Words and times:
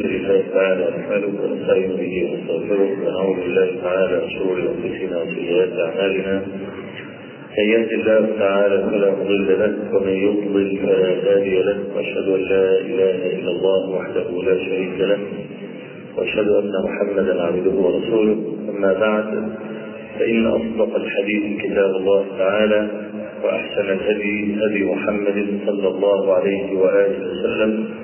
لله 0.00 0.42
تعالى 0.54 0.90
نحمده 0.98 1.26
ونستعين 1.26 1.90
به 1.96 2.30
ونستغفره 2.30 2.90
ونعوذ 3.06 3.36
بالله 3.36 3.68
تعالى 3.82 4.20
من 4.22 4.30
شرور 4.30 4.58
أنفسنا 4.58 5.22
وسيئات 5.22 5.72
أعمالنا. 5.72 6.42
من 7.58 7.64
يهد 7.74 7.92
الله 7.92 8.38
تعالى 8.38 8.90
فلا 8.90 9.10
مضل 9.10 9.48
له 9.58 9.74
ومن 9.96 10.12
يضلل 10.12 10.78
فلا 10.78 11.34
هادي 11.34 11.62
له 11.62 11.78
وأشهد 11.96 12.28
أن 12.28 12.40
لا 12.40 12.80
إله 12.80 13.38
إلا 13.38 13.50
الله 13.50 13.90
وحده 13.90 14.42
لا 14.42 14.58
شريك 14.64 15.00
له 15.00 15.18
وأشهد 16.16 16.48
أن 16.48 16.72
محمدا 16.84 17.42
عبده 17.42 17.70
ورسوله. 17.70 18.36
أما 18.70 18.92
بعد 18.92 19.48
فإن 20.18 20.46
أصدق 20.46 20.96
الحديث 20.96 21.62
كتاب 21.62 21.90
الله 21.96 22.24
تعالى 22.38 22.88
وأحسن 23.44 23.86
الهدي 23.90 24.56
هدي 24.62 24.84
محمد 24.84 25.58
صلى 25.66 25.88
الله 25.88 26.34
عليه 26.34 26.78
وآله 26.78 27.18
وسلم. 27.30 28.03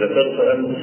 ذكرت 0.00 0.40
أمس 0.40 0.76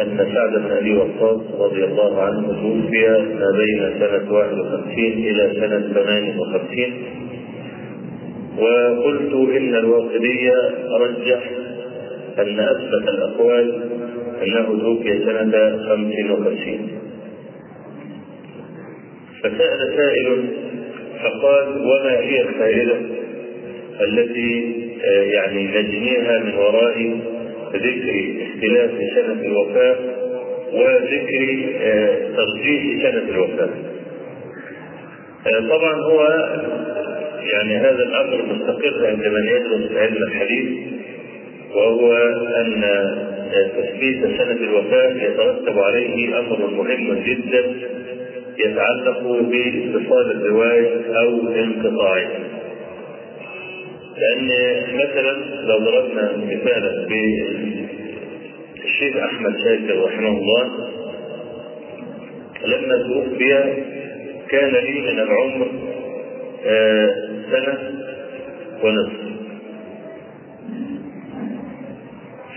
أن 0.00 0.16
سعد 0.34 0.52
بن 0.62 0.70
أبي 0.70 0.94
وقاص 0.94 1.40
رضي 1.60 1.84
الله 1.84 2.22
عنه 2.22 2.46
توفي 2.46 3.08
ما 3.34 3.50
بين 3.58 3.94
سنة 3.98 4.32
51 4.32 4.88
إلى 4.98 5.52
سنة 5.60 5.92
58 5.94 6.92
وقلت 8.58 9.56
إن 9.56 9.74
الواقدي 9.74 10.50
رجح 11.00 11.50
أن 12.38 12.60
أثبت 12.60 13.08
الأقوال 13.08 13.82
أنه 14.42 14.66
توفي 14.80 15.18
سنة 15.24 15.76
55 15.88 16.88
فسأل 19.42 19.94
سائل 19.96 20.44
فقال 21.22 21.68
وما 21.80 22.18
هي 22.20 22.40
الفائدة 22.42 22.96
التي 24.00 24.87
يعني 25.04 25.64
نجنيها 25.64 26.38
من 26.38 26.54
وراء 26.54 27.18
ذكر 27.74 28.34
اختلاف 28.42 28.90
سنة 29.14 29.42
الوفاة 29.42 29.96
وذكر 30.72 31.64
ترجيح 32.36 33.02
سنة 33.02 33.22
الوفاة. 33.30 33.68
طبعا 35.70 35.94
هو 35.94 36.48
يعني 37.52 37.76
هذا 37.76 38.02
الأمر 38.02 38.42
مستقر 38.54 39.06
عند 39.06 39.26
من 39.26 39.48
يدرس 39.48 39.96
علم 39.96 40.22
الحديث 40.22 40.68
وهو 41.74 42.12
أن 42.56 42.84
تثبيت 43.52 44.20
سنة 44.20 44.52
الوفاة 44.60 45.10
يترتب 45.22 45.78
عليه 45.78 46.38
أمر 46.38 46.70
مهم 46.70 47.22
جدا 47.26 47.64
يتعلق 48.58 49.22
باتصال 49.22 50.30
الرواية 50.30 51.18
أو 51.18 51.48
انقطاعها. 51.48 52.47
لأن 54.20 54.48
مثلا 54.94 55.32
لو 55.64 55.78
ضربنا 55.78 56.36
مثالا 56.36 57.06
بالشيخ 57.08 59.16
أحمد 59.16 59.54
شاكر 59.64 60.04
رحمه 60.04 60.28
الله 60.28 60.64
لما 62.66 62.96
توفي 63.02 63.74
كان 64.50 64.70
لي 64.72 65.00
من 65.00 65.18
العمر 65.18 65.66
آه 66.66 67.10
سنة 67.50 67.78
ونصف. 68.84 69.28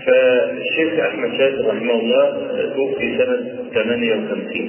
فالشيخ 0.06 0.98
أحمد 1.00 1.30
شاكر 1.38 1.66
رحمه 1.68 1.94
الله 1.94 2.24
توفي 2.76 3.18
سنة 3.18 3.36
58 3.74 4.68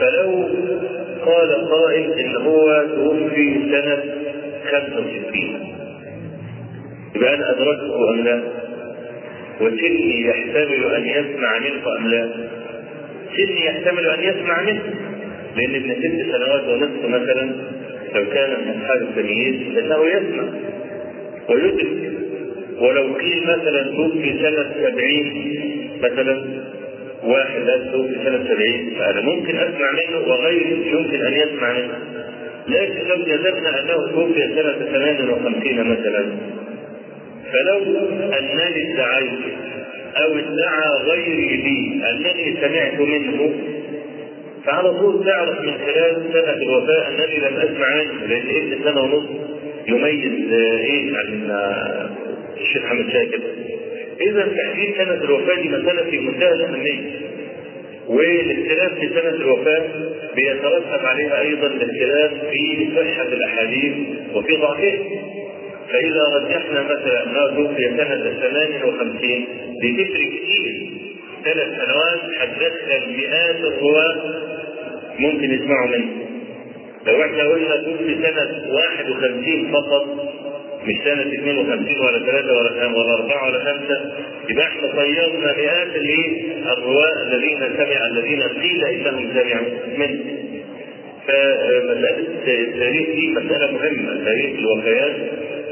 فلو 0.00 0.48
قال 1.26 1.68
قائل 1.70 2.12
إن 2.12 2.36
هو 2.36 2.84
توفي 2.96 3.54
سنة 3.70 3.98
65 4.64 5.74
يبقى 7.16 7.34
أنا 7.34 7.50
ادركته 7.50 8.10
أم 8.10 8.20
لا؟ 8.24 8.42
وسني 9.60 10.26
يحتمل 10.26 10.94
أن 10.94 11.06
يسمع 11.06 11.58
منه 11.58 11.96
أم 11.98 12.08
لا؟ 12.08 12.30
سني 13.36 13.64
يحتمل 13.66 14.06
أن 14.06 14.20
يسمع 14.24 14.62
منه 14.62 14.82
لأن 15.56 15.74
ابن 15.74 15.94
ست 15.94 16.32
سنوات 16.36 16.64
ونصف 16.68 17.04
مثلا 17.08 17.52
لو 18.14 18.24
كان 18.30 18.50
من 18.50 18.80
أصحاب 18.80 19.02
التمييز 19.02 19.54
فإنه 19.74 20.04
يسمع 20.06 20.44
ويدرك 21.48 21.86
ولو 22.80 23.14
قيل 23.14 23.42
مثلا 23.42 23.82
توفي 23.82 24.32
سنة 24.42 24.90
70 24.92 25.98
مثلا 26.02 26.44
واحد 27.24 27.62
توفي 27.92 28.14
سنة 28.24 28.44
70 28.48 28.90
فأنا 28.98 29.20
ممكن 29.20 29.56
أسمع 29.56 29.92
منه 29.92 30.18
وغيري 30.28 30.90
يمكن 30.92 31.20
أن 31.26 31.32
يسمع 31.32 31.72
منه 31.72 31.98
لكن 32.68 33.08
لو 33.08 33.16
جددنا 33.24 33.80
أنه 33.80 34.06
توفي 34.12 34.40
سنة 34.54 34.72
58 34.92 35.90
مثلا. 35.90 36.26
فلو 37.52 37.78
أنني 38.38 38.94
ادعيت 38.94 39.30
أو 40.16 40.38
ادعى 40.38 41.04
غيري 41.06 41.56
لي 41.56 42.10
انني 42.10 42.56
سمعت 42.60 43.00
منه 43.00 43.54
فعلى 44.64 44.92
طول 44.98 45.24
تعرف 45.24 45.60
من 45.60 45.72
خلال 45.86 46.22
سنة 46.32 46.52
الوفاة 46.62 47.08
أنني 47.08 47.38
لم 47.38 47.56
أسمع 47.56 47.94
منه 47.96 48.26
لأن 48.26 48.56
ابن 48.72 48.84
سنة 48.84 49.00
ونصف 49.02 49.30
يميز 49.88 50.52
إيه 50.52 51.16
عن 51.16 51.50
الشيخ 52.60 52.82
محمد 52.84 53.06
شاكر. 53.12 53.40
اذا 54.20 54.42
تحديد 54.56 54.94
سنة 54.96 55.14
الوفاة 55.14 55.54
دي 55.62 55.68
مسألة 55.68 56.10
في 56.10 56.18
منتهى 56.18 56.52
الأهمية. 56.52 57.00
والاختلاف 58.14 58.94
في 58.98 59.08
سنة 59.08 59.28
الوفاة 59.28 59.82
بيترتب 60.36 61.06
عليها 61.06 61.40
أيضا 61.40 61.66
الاختلاف 61.66 62.30
في 62.50 62.88
صحة 62.96 63.22
الأحاديث 63.28 63.92
وفي 64.34 64.56
ضعفها. 64.56 64.98
فإذا 65.92 66.22
رجحنا 66.36 66.82
مثلا 66.82 67.22
أنه 67.26 67.56
توفي 67.56 67.82
سنة 67.96 68.32
58 68.40 69.46
بتفرق 69.82 70.28
كتير 70.28 70.90
ثلاث 71.44 71.68
سنوات 71.68 72.20
هتدخل 72.40 73.10
مئات 73.16 73.56
الرواة 73.56 74.16
ممكن 75.18 75.50
يسمعوا 75.54 75.88
منه. 75.88 76.10
لو 77.06 77.22
إحنا 77.22 77.44
قلنا 77.44 77.76
توفي 77.76 78.14
سنة 78.22 78.72
51 78.74 79.72
فقط 79.72 80.33
مش 80.86 80.94
سنة 81.04 81.22
52 81.22 82.00
ولا 82.00 82.18
3 82.18 82.52
ولا 82.52 82.86
ولا 82.86 83.14
4 83.14 83.46
ولا 83.46 83.58
5 83.58 84.12
يبقى 84.50 84.64
إحنا 84.66 84.88
طيرنا 84.96 85.52
مئات 85.56 85.88
الرواة 86.78 87.22
الذين 87.26 87.58
سمع 87.76 88.06
الذين 88.06 88.42
قيل 88.42 88.84
إنهم 88.84 89.28
سمعوا 89.34 89.68
منه. 89.98 90.20
فمسألة 91.26 92.18
التاريخ 92.46 93.06
دي 93.14 93.30
مسألة 93.30 93.72
مهمة، 93.72 94.24
تاريخ 94.24 94.58
الوفيات 94.58 95.16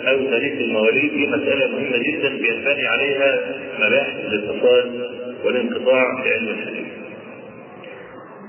أو 0.09 0.25
تاريخ 0.31 0.53
المواليد 0.53 1.13
دي 1.13 1.27
مسألة 1.27 1.67
مهمة 1.69 1.97
جدا 1.99 2.29
بينبني 2.29 2.87
عليها 2.87 3.41
مباحث 3.79 4.17
الاتصال 4.33 5.09
والانقطاع 5.45 6.23
في 6.23 6.33
علم 6.35 6.49
الحديث. 6.49 6.87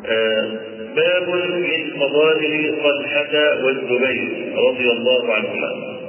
آه 0.05 0.59
باب 0.95 1.29
من 1.53 1.99
فضائل 1.99 2.75
طلحة 2.83 3.63
والزبير 3.65 4.53
رضي 4.69 4.91
الله 4.91 5.33
عنهما. 5.33 5.99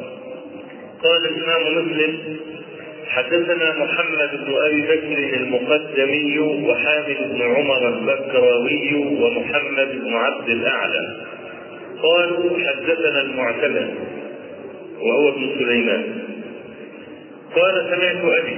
قال 1.04 1.26
الإمام 1.26 1.62
مسلم 1.86 2.36
حدثنا 3.08 3.84
محمد 3.84 4.30
بن 4.46 4.54
أبي 4.54 4.80
بكر 4.82 5.36
المقدمي 5.36 6.38
وحامد 6.38 7.16
بن 7.30 7.42
عمر 7.42 7.88
البكراوي 7.88 8.94
ومحمد 8.94 9.88
بن 10.04 10.14
عبد 10.14 10.48
الأعلى. 10.48 11.16
قال 12.02 12.50
حدثنا 12.66 13.20
المعتمد 13.22 13.94
وهو 15.00 15.28
ابن 15.28 15.50
سليمان. 15.58 16.04
قال 17.56 17.86
سمعت 17.90 18.40
أبي 18.40 18.56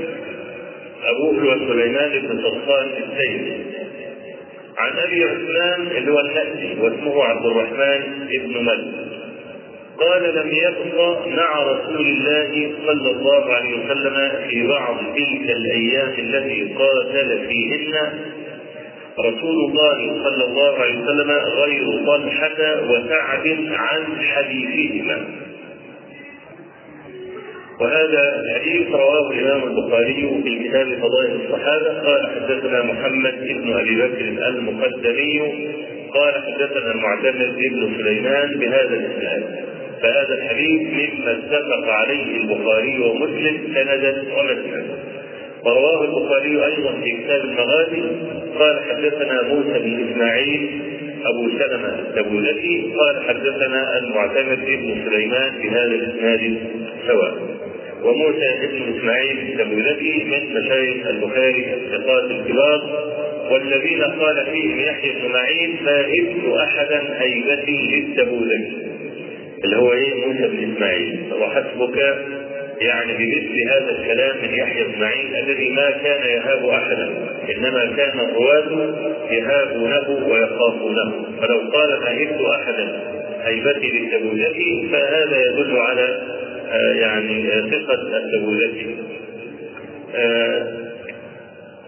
أبوه 1.04 1.42
هو 1.42 1.58
سليمان 1.72 2.10
بن 2.10 2.42
صفان 2.42 2.86
السيد 2.86 3.66
عن 4.78 4.98
أبي 4.98 5.24
عثمان 5.24 5.96
اللي 5.96 6.12
هو 6.12 6.20
النأسي 6.20 6.80
واسمه 6.80 7.24
عبد 7.24 7.46
الرحمن 7.46 8.28
بن 8.44 8.64
مالك 8.64 9.15
قال 10.00 10.34
لم 10.34 10.50
يبق 10.52 11.26
مع 11.26 11.62
رسول 11.62 12.06
الله 12.06 12.72
صلى 12.86 13.10
الله 13.10 13.44
عليه 13.44 13.84
وسلم 13.84 14.30
في 14.48 14.66
بعض 14.66 14.96
تلك 14.96 15.50
الأيام 15.56 16.12
التي 16.18 16.74
قاتل 16.74 17.46
فيهن. 17.48 17.94
رسول 19.20 19.70
الله 19.70 20.24
صلى 20.24 20.44
الله 20.44 20.74
عليه 20.78 20.98
وسلم 20.98 21.30
غير 21.30 22.06
طلحة 22.06 22.82
وسعد 22.90 23.66
عن 23.70 24.02
حديثهما. 24.22 25.24
وهذا 27.80 28.40
الحديث 28.40 28.88
رواه 28.90 29.30
الإمام 29.30 29.62
البخاري 29.62 30.40
في 30.44 30.68
كتاب 30.68 30.98
فضائل 31.00 31.40
الصحابة. 31.44 32.00
قال 32.00 32.30
حدثنا 32.34 32.82
محمد 32.82 33.34
بن 33.40 33.72
أبي 33.72 33.96
بكر 33.96 34.48
المقدمي. 34.48 35.40
قال 36.14 36.34
حدثنا 36.34 36.90
المعتمر 36.92 37.54
بن 37.56 37.96
سليمان 37.98 38.58
بهذا 38.58 38.94
الإسناد. 38.94 39.65
فهذا 40.02 40.34
الحديث 40.34 40.80
مما 40.82 41.32
اتفق 41.32 41.88
عليه 41.88 42.36
البخاري 42.36 42.98
ومسلم 43.00 43.58
سندا 43.74 44.22
ومتنا 44.38 44.84
ورواه 45.64 46.04
البخاري 46.04 46.64
أيضا 46.66 46.92
في 47.04 47.10
كتاب 47.22 47.40
المغازي 47.40 48.02
قال 48.58 48.80
حدثنا 48.90 49.42
موسى 49.42 49.78
بن 49.78 50.08
إسماعيل 50.08 50.80
أبو 51.24 51.48
سلمة 51.58 51.98
التبوذكي 51.98 52.92
قال 52.98 53.22
حدثنا 53.28 53.98
المعتمر 53.98 54.54
بن 54.54 54.96
سليمان 55.10 55.52
بهذا 55.62 55.84
الإسناد 55.94 56.58
سواء. 57.06 57.34
وموسى 58.02 58.48
بن 58.62 58.98
إسماعيل 58.98 59.38
التبوذكي 59.38 60.24
من 60.24 60.60
مشايخ 60.60 61.06
البخاري 61.06 61.74
الثقات 61.74 62.30
الكبار 62.30 63.06
والذين 63.50 64.02
قال 64.02 64.46
فيهم 64.52 64.80
يحيى 64.80 65.12
بن 65.12 65.32
معين 65.32 65.76
فهبت 65.86 66.58
احدا 66.58 67.02
هيبتي 67.20 67.88
للتبوذكي 67.92 68.76
اللي 69.64 69.76
هو 69.76 69.92
إيه؟ 69.92 70.14
موسى 70.26 70.48
بن 70.48 70.72
إسماعيل. 70.72 71.32
وحسبك 71.40 71.98
يعني 72.80 73.12
بمثل 73.12 73.68
هذا 73.70 73.90
الكلام 73.98 74.36
من 74.42 74.54
يحيى 74.54 74.84
بن 74.84 75.00
معين 75.00 75.36
الذي 75.36 75.68
ما 75.68 75.90
كان 75.90 76.28
يهاب 76.30 76.64
أحدا 76.68 77.10
إنما 77.56 77.96
كان 77.96 78.20
الرواة 78.20 78.94
يهابونه 79.30 80.26
ويخافونه. 80.28 81.12
فلو 81.40 81.58
قال 81.72 81.92
هبت 81.92 82.40
أحدا 82.40 83.00
هيبتي 83.42 83.90
للتبوذكي 83.90 84.88
فهذا 84.92 85.36
يدل 85.46 85.76
على 85.78 86.20
آه 86.70 86.92
يعني 86.94 87.52
آه 87.52 87.60
ثقة 87.60 88.16
التبوذكي 88.16 88.96
آه 90.14 90.66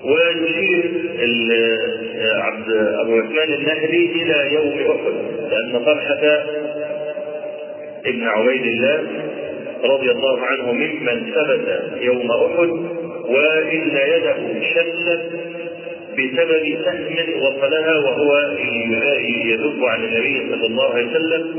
ويشير 0.04 0.84
عبد 2.36 2.70
أبو 2.72 3.18
عثمان 3.18 3.52
النهدي 3.54 4.22
إلى 4.22 4.54
يوم 4.54 4.72
أحد 4.90 5.12
لأن 5.50 5.84
طلحه 5.84 6.44
ابن 8.06 8.22
عبيد 8.22 8.62
الله 8.66 9.02
رضي 9.84 10.10
الله 10.10 10.40
عنه 10.42 10.72
ممن 10.72 11.32
ثبت 11.34 11.92
يوم 12.00 12.30
أحد 12.30 12.68
وإن 13.28 13.90
يده 13.96 14.60
شلت 14.74 15.22
بسبب 16.12 16.78
سهم 16.84 17.42
وصلها 17.42 17.98
وهو 17.98 18.38
يذب 19.46 19.84
عن 19.84 20.04
النبي 20.04 20.50
صلى 20.50 20.66
الله 20.66 20.94
عليه 20.94 21.06
وسلم 21.10 21.56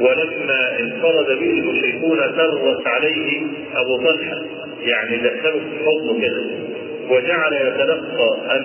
ولما 0.00 0.80
انفرد 0.80 1.38
به 1.38 1.50
المشركون 1.50 2.18
كرس 2.18 2.86
عليه 2.86 3.42
أبو 3.76 3.96
طلحة. 4.04 4.42
يعني 4.82 5.16
دخله 5.16 5.52
في 5.52 5.84
حضنه 5.86 6.20
كده 6.20 6.44
وجعل 7.10 7.52
يتلقى 7.52 8.56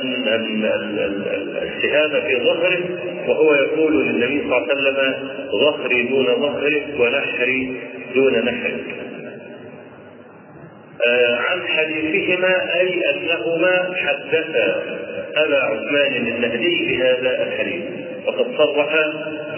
السهام 1.64 2.22
في 2.22 2.44
ظهره 2.44 2.80
وهو 3.30 3.54
يقول 3.54 4.06
للنبي 4.06 4.42
صلى 4.42 4.58
الله 4.58 4.68
عليه 4.70 4.74
وسلم 4.74 5.30
ظهري 5.52 6.04
دون 6.04 6.26
ظهرك 6.26 6.86
ونحري 7.00 7.74
دون 8.16 8.34
نحرك 8.34 8.96
آه 11.08 11.36
عن 11.36 11.68
حديثهما 11.68 12.76
أي 12.80 13.10
أنهما 13.10 13.96
حدثا. 13.96 14.84
أبا 15.36 15.58
عثمان 15.58 16.28
النهدي 16.28 16.86
بهذا 16.88 17.44
الحديث. 17.44 17.84
وقد 18.26 18.46
صرح 18.58 18.90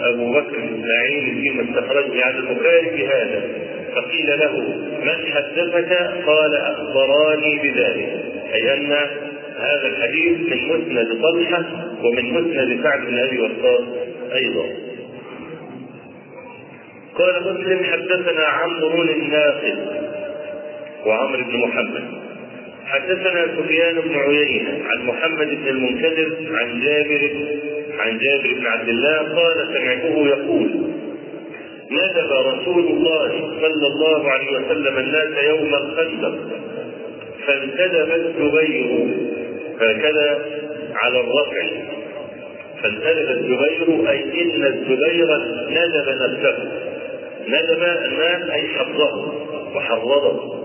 أبو 0.02 0.32
بكر 0.32 0.56
اسماعيل 0.56 1.40
فيما 1.42 1.62
استخرجه 1.62 2.24
عن 2.24 2.34
البخاري 2.34 2.90
بهذا. 2.90 3.42
فقيل 3.94 4.38
له 4.38 4.58
من 5.04 5.32
حدثك؟ 5.32 5.92
قال 6.26 6.54
أخبراني 6.54 7.58
بذلك. 7.58 8.08
أي 8.54 8.74
أن 8.74 8.96
هذا 9.62 9.86
الحديث 9.86 10.38
من 10.38 10.60
مسند 10.68 11.08
طلحه 11.22 11.64
ومن 12.04 12.32
مسند 12.32 12.82
سعد 12.82 13.00
بن 13.06 13.18
أبي 13.18 13.38
وقاص 13.38 13.84
أيضا. 14.34 14.66
قال 17.14 17.34
مسلم 17.42 17.84
حدثنا 17.84 18.44
عمرو 18.44 19.02
الناقد 19.02 19.78
وعمرو 21.06 21.44
بن 21.44 21.58
محمد. 21.58 22.04
حدثنا 22.86 23.46
سفيان 23.56 23.94
بن 24.00 24.14
عيينة 24.16 24.78
عن 24.88 25.06
محمد 25.06 25.48
بن 25.48 25.68
المنكدر 25.68 26.36
عن 26.50 26.80
جابر 26.80 27.30
عن 27.98 28.18
جابر 28.18 28.54
بن 28.54 28.66
عبد 28.66 28.88
الله 28.88 29.18
قال 29.18 29.68
سمعته 29.74 30.28
يقول 30.28 30.70
ندب 31.90 32.32
رسول 32.32 32.86
الله 32.86 33.28
صلى 33.60 33.86
الله 33.86 34.30
عليه 34.30 34.50
وسلم 34.58 34.98
الناس 34.98 35.44
يوم 35.44 35.74
الخندق 35.74 36.38
فانتدب 37.46 38.12
الزبير 38.12 39.08
هكذا 39.82 40.44
على 40.94 41.20
الرفع. 41.20 41.66
فانتدب 42.82 43.30
الزبير 43.30 44.10
أي 44.10 44.42
إن 44.42 44.64
الزبير 44.64 45.26
ندب 45.68 46.08
نفسه. 46.08 46.56
ندب 47.48 47.82
الناس 47.82 48.50
أي 48.50 48.68
حفظه 48.68 49.32
وحرضه 49.74 50.62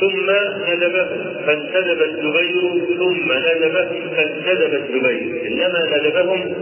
ثم 0.00 0.30
ندبه 0.72 1.08
فانتدب 1.46 2.02
الزبير 2.02 2.84
ثم 2.98 3.32
ندبه 3.32 3.88
فانتدب 4.16 4.74
الزبير. 4.74 5.46
إنما 5.46 5.98
ندبهم 5.98 6.54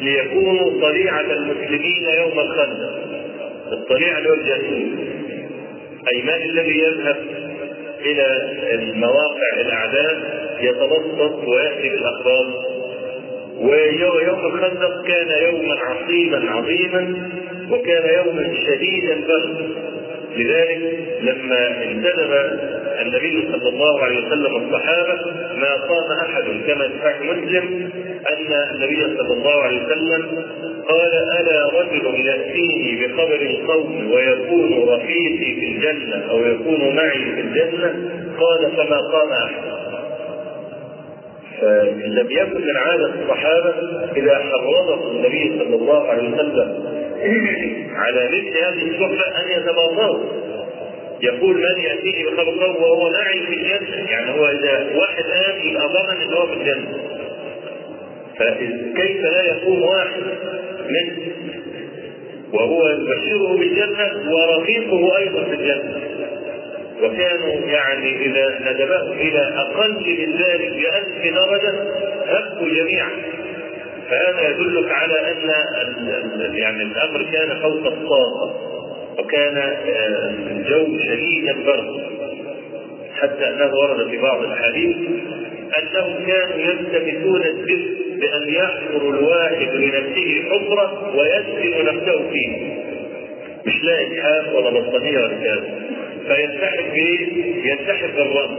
ليكونوا 0.00 0.80
طليعة 0.80 1.20
المسلمين 1.20 2.08
يوم 2.18 2.40
الخندق. 2.40 2.98
الطليعة 3.72 4.18
اللي 4.18 4.28
هو 4.28 4.34
أي 6.12 6.22
من 6.22 6.50
الذي 6.50 6.78
يذهب 6.78 7.16
إلى 8.00 8.26
المواقع 8.74 9.60
الأعداء 9.60 10.16
يتبسط 10.60 11.48
ويأتي 11.48 11.88
بالأخبار. 11.88 12.46
ويوم 13.60 14.46
الخندق 14.46 15.02
كان 15.06 15.30
يوما 15.42 15.74
عصيبا 15.80 16.50
عظيما 16.50 17.30
وكان 17.70 18.14
يوما 18.26 18.54
شديد 18.66 19.10
البرد 19.10 19.76
لذلك 20.36 20.98
لما 21.22 21.82
انتدب 21.84 22.32
النبي 23.02 23.48
صلى 23.52 23.68
الله 23.68 24.02
عليه 24.04 24.26
وسلم 24.26 24.56
الصحابة 24.56 25.18
ما 25.56 25.74
قام 25.74 26.18
أحد 26.30 26.44
كما 26.66 26.88
في 26.88 27.24
مسلم 27.24 27.90
أن 28.32 28.52
النبي 28.74 29.16
صلى 29.18 29.32
الله 29.34 29.62
عليه 29.62 29.84
وسلم 29.86 30.42
قال 30.88 31.12
ألا 31.40 31.80
رجل 31.80 32.26
يأتيني 32.26 33.06
بخبر 33.06 33.40
القوم 33.42 34.10
ويكون 34.12 34.88
رفيقي 34.88 35.54
في 35.60 35.66
الجنة 35.76 36.30
أو 36.30 36.38
يكون 36.46 36.96
معي 36.96 37.24
في 37.34 37.40
الجنة؟ 37.40 38.10
قال 38.40 38.72
فما 38.76 39.00
قام 39.00 39.32
أحد. 39.32 39.78
فلم 41.60 42.26
يكن 42.30 42.60
من 42.60 42.76
عادة 42.76 43.10
الصحابة 43.22 43.74
إذا 44.16 44.38
حرضهم 44.38 45.16
النبي 45.16 45.58
صلى 45.58 45.76
الله 45.76 46.08
عليه 46.08 46.28
وسلم 46.28 46.84
على 47.94 48.24
مثل 48.28 48.58
هذه 48.64 48.90
الصحبة 48.90 49.22
أن 49.40 49.60
يتباطؤوا 49.60 50.24
يقول 51.22 51.54
من 51.56 51.82
يأتيني 51.84 52.24
بخبر 52.26 52.64
قوم 52.64 52.76
وهو 52.82 53.10
معي 53.10 53.40
في 53.46 53.54
الجنة؟ 53.54 54.10
يعني 54.10 54.30
هو 54.40 54.46
إذا 54.46 54.86
واحد 54.96 55.24
آمن 55.24 55.70
يبقى 55.70 55.88
ضمن 55.88 56.22
أن 56.22 56.32
هو 56.34 56.46
في 56.46 56.52
الجنة. 56.52 56.98
فكيف 58.38 59.20
لا 59.24 59.42
يقوم 59.44 59.82
واحد؟ 59.82 60.22
منه 60.90 61.32
وهو 62.52 62.88
يبشره 62.88 63.56
بالجنة 63.58 64.32
ورفيقه 64.34 65.16
أيضا 65.18 65.44
في 65.44 65.54
الجنة. 65.54 66.00
وكانوا 67.02 67.52
يعني 67.66 68.26
إذا 68.26 68.58
ندبهم 68.60 69.12
إلى 69.12 69.38
أقل 69.38 69.92
من 69.94 70.32
ذلك 70.32 70.72
بألف 70.72 71.34
درجة 71.34 71.72
هبوا 72.26 72.68
جميعا. 72.68 73.10
فهذا 74.10 74.48
يدلك 74.50 74.90
على 74.90 75.32
أن 75.32 75.50
يعني 76.54 76.82
الأمر 76.82 77.22
كان 77.32 77.60
فوق 77.62 77.86
الطاقة 77.86 78.54
وكان 79.18 79.76
الجو 80.50 80.98
شديد 80.98 81.48
البرد. 81.48 82.18
حتى 83.20 83.48
أنه 83.48 83.74
ورد 83.74 84.10
في 84.10 84.16
بعض 84.18 84.42
الأحاديث 84.42 84.96
أنهم 85.78 86.26
كانوا 86.26 86.56
يلتمسون 86.56 87.42
الدفء 87.42 88.07
بأن 88.20 88.48
يحفر 88.54 89.08
الواحد 89.10 89.68
لنفسه 89.74 90.42
حفرة 90.50 91.16
ويدفن 91.16 91.84
نفسه 91.84 92.30
فيه. 92.30 92.76
مش 93.66 93.84
لاقي 93.84 94.06
إسحاق 94.18 94.56
ولا 94.56 94.70
بطانية 94.80 95.18
ولا 95.18 95.36
كذا 95.44 95.64
فيلتحق 96.28 96.82
بايه؟ 96.94 97.54
يلتحق 97.70 98.06
بالرمل 98.16 98.58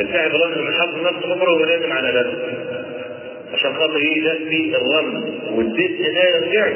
يلتحق 0.00 0.26
بالرمل 0.32 0.62
من 0.64 0.72
حط 0.74 0.94
نفسه 0.94 1.34
حفره 1.34 1.52
ولازم 1.54 1.92
على 1.92 2.08
نفسه. 2.08 2.54
عشان 3.52 3.74
خاطر 3.74 3.96
إيه؟ 3.96 4.16
يدفي 4.18 4.76
الرمل 4.76 5.22
والدفء 5.54 6.12
ده 6.14 6.24
يرجع 6.36 6.66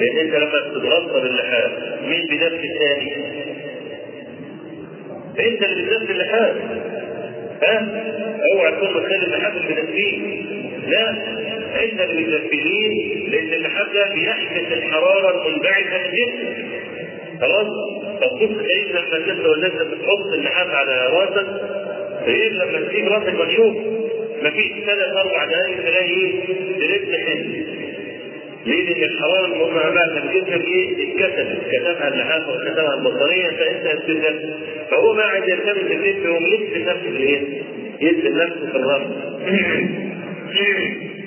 لأن 0.00 0.16
أنت 0.18 0.34
لما 0.34 0.58
تتغطى 0.74 1.20
باللحاف 1.20 1.70
مين 2.08 2.26
بيدفي 2.30 2.66
الثاني؟ 2.66 3.12
أنت 5.40 5.62
اللي 5.62 5.82
بتدفي 5.86 6.12
اللحاف. 6.12 6.54
ها؟ 7.62 7.86
أوعى 8.52 8.72
تكون 8.72 8.88
متخيل 9.02 9.22
اللحاف 9.24 9.56
اللي 9.56 9.74
بتدفيه 9.74 10.42
لا 10.86 11.10
اللي 12.04 12.22
بتدفيه 12.24 13.28
لأن 13.28 13.52
اللحاف 13.52 13.92
ده 13.94 14.08
بيحبس 14.14 14.72
الحراره 14.72 15.46
المنبعثه 15.46 15.98
من 15.98 16.04
الجسم 16.04 16.72
خلاص 17.40 17.66
فبص 18.20 18.48
تلاقيك 18.58 18.90
لما 18.90 19.18
تبدا 19.18 19.48
والناس 19.48 19.72
بتحط 19.72 20.26
اللحاف 20.38 20.68
على 20.74 21.06
راسك؟ 21.12 21.46
غير 22.26 22.52
لما 22.52 22.88
تسيب 22.88 23.08
راسك 23.08 23.34
مكشوف؟ 23.40 23.76
مفيش 24.42 24.72
ثلاث 24.86 25.16
أربع 25.16 25.44
دقائق 25.44 25.76
تلاقي 25.82 26.10
إيه 26.10 26.40
تلف 26.78 27.14
حلم 27.26 27.64
ليه؟ 28.66 28.84
لأن 28.94 29.02
الحرارة 29.04 29.92
بقى 29.92 30.06
من 30.14 30.30
جسمك 30.34 30.64
إيه؟ 30.66 30.92
اتكتبت 30.92 31.58
كتبها 31.72 32.08
اللحاف 32.08 32.48
وكتبها 32.48 32.94
البطاريه 32.94 33.48
فإنت 33.48 33.86
هتبدا 33.86 34.54
فهو 34.90 35.14
بقى 35.14 35.28
عايز 35.30 35.44
يلتمس 35.48 35.90
اللف 35.90 36.24
يقوم 36.24 36.46
لف 36.46 36.76
نفسه 36.88 37.08
الإيه؟ 37.08 37.62
يدفن 38.00 38.36
نفسه 38.36 38.66
في 38.72 38.76
الرمل 38.78 40.11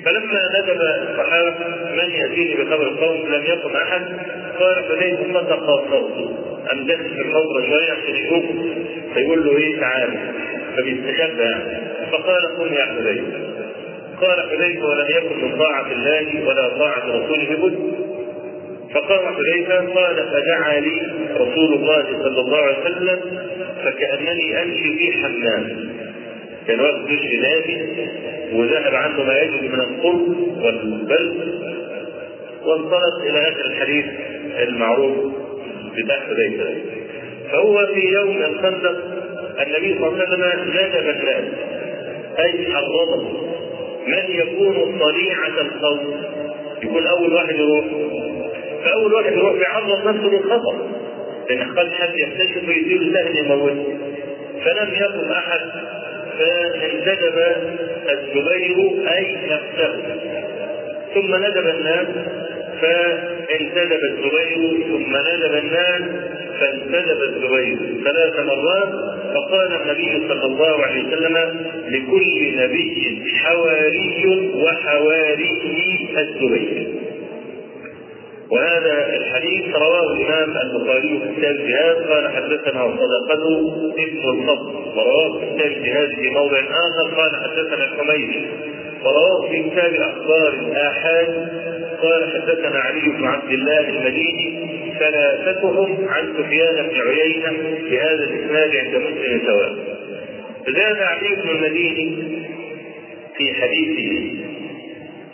فلما 0.04 0.40
ندب 0.60 0.80
الصحابة 0.80 1.54
من 1.92 2.10
ياتيني 2.14 2.54
بخبر 2.54 2.82
القوم 2.82 3.16
لم 3.28 3.42
يقم 3.44 3.76
أحد. 3.76 4.02
قال 4.60 4.84
فليس 4.88 5.16
صدق 5.34 5.66
قام 6.68 6.86
داخل 6.86 7.04
في 7.14 7.20
الحوض 7.20 7.64
شوية 7.66 7.92
عشان 7.92 8.14
يشوف 8.14 8.44
فيقول 9.14 9.46
له 9.46 9.56
إيه؟ 9.56 9.80
تعالى 9.80 10.18
فبيستخبى 10.76 11.42
يعني. 11.42 11.86
فقال 12.12 12.46
قم 12.58 12.74
يا 12.74 12.84
حذيفة. 12.86 13.38
قال 14.20 14.40
حذيفة 14.50 14.86
ولم 14.86 15.06
يكن 15.16 15.44
من 15.44 15.58
طاعة 15.58 15.92
الله 15.92 16.46
ولا 16.48 16.68
طاعة 16.68 17.04
رسوله 17.08 17.56
بد. 17.62 17.78
فقام 18.94 19.34
حذيفة 19.34 19.76
قال 19.94 20.16
فدعا 20.16 20.80
لي 20.80 21.02
رسول 21.34 21.74
الله 21.74 22.04
صلى 22.22 22.40
الله 22.40 22.58
عليه 22.58 22.78
وسلم 22.80 23.20
فكأنني 23.84 24.62
أمشي 24.62 24.96
في 24.98 25.12
حمام. 25.12 25.96
كان 26.68 26.80
واقف 26.80 27.04
دش 27.04 27.24
نادي 27.42 27.78
وذهب 28.52 28.94
عنه 28.94 29.22
ما 29.22 29.42
يجد 29.42 29.62
من 29.72 29.80
القرب 29.80 30.36
والبلد 30.62 31.62
وانطلق 32.64 33.20
إلى 33.26 33.38
آخر 33.48 33.64
الحديث 33.66 34.04
المعروف 34.58 35.32
بتاع 35.98 36.16
حذيفة. 36.20 36.74
فهو 37.52 37.86
في 37.94 38.00
يوم 38.00 38.36
الخندق 38.36 38.96
النبي 39.66 39.98
صلى 39.98 40.08
الله 40.08 40.18
عليه 40.20 40.28
وسلم 40.28 40.70
ندب 40.70 41.08
الناس 41.08 41.44
أي 42.38 42.66
حرضهم 42.74 43.46
من 44.06 44.24
يكون 44.28 44.98
طليعة 45.00 45.60
الخوف؟ 45.60 46.00
يكون 46.82 47.06
أول 47.06 47.32
واحد 47.32 47.54
يروح 47.54 47.84
فأول 48.84 49.14
واحد 49.14 49.32
يروح 49.32 49.52
بيعرض 49.52 50.08
نفسه 50.08 50.26
للخطر 50.28 50.76
لأن 51.50 51.62
قد 51.78 51.90
حد 51.92 52.18
يكتشف 52.18 52.68
ويصير 52.68 53.12
سهل 53.12 53.36
يموته. 53.36 53.98
فلم 54.64 54.88
يقم 55.00 55.30
أحد 55.32 55.60
فانتدب 56.38 57.38
الزبير 58.08 58.78
أي 59.12 59.36
نفسه. 59.50 59.92
ثم 61.14 61.34
ندب 61.34 61.66
الناس 61.66 62.06
فانتدب 62.80 64.00
الزبير 64.10 64.86
ثم 64.88 65.16
ندب 65.16 65.54
الناس 65.64 66.02
فانتدب 66.60 67.22
الزبير 67.22 67.78
ثلاث 68.04 68.34
مرات. 68.46 69.16
فقال 69.34 69.70
النبي 69.82 70.28
صلى 70.28 70.44
الله 70.44 70.82
عليه 70.82 71.04
وسلم 71.06 71.36
لكل 71.88 72.56
نبي 72.56 73.22
حواري 73.34 74.50
وحواريه 74.54 76.18
الزبير. 76.18 76.95
وهذا 78.50 79.16
الحديث 79.16 79.74
رواه 79.74 80.12
الإمام 80.12 80.56
البخاري 80.56 81.20
في 81.20 81.40
كتاب 81.40 81.56
الجهاد. 81.56 81.96
قال 81.96 82.28
حدثنا 82.28 82.96
صدقته 82.96 83.58
ابن 83.94 84.28
الفضل 84.28 84.74
ورواه 84.96 85.40
في 85.40 85.46
كتاب 85.46 85.72
الجهاد 85.72 86.14
في 86.14 86.30
موضع 86.30 86.58
آخر. 86.60 87.14
قال 87.16 87.36
حدثنا 87.36 87.84
الحميدي 87.84 88.46
ورواه 89.04 89.50
في 89.50 89.70
كتاب 89.70 89.94
أخبار 89.94 90.52
الآحاد. 90.52 91.48
قال 92.02 92.32
حدثنا 92.32 92.78
علي 92.78 93.08
بن 93.18 93.24
عبد 93.24 93.52
الله 93.52 93.88
المديني 93.88 94.66
ثلاثتهم 94.98 96.08
عن 96.08 96.34
سفيان 96.38 96.88
بن 96.88 97.00
عيينة 97.00 97.52
بهذا 97.90 98.24
الإسناد 98.24 98.76
عند 98.76 98.94
مسلم 98.94 99.40
سواء. 99.46 99.74
زاد 100.68 100.98
علي 100.98 101.34
بن 101.42 101.48
المديني 101.48 102.16
في 103.36 103.54
حديثه 103.54 104.46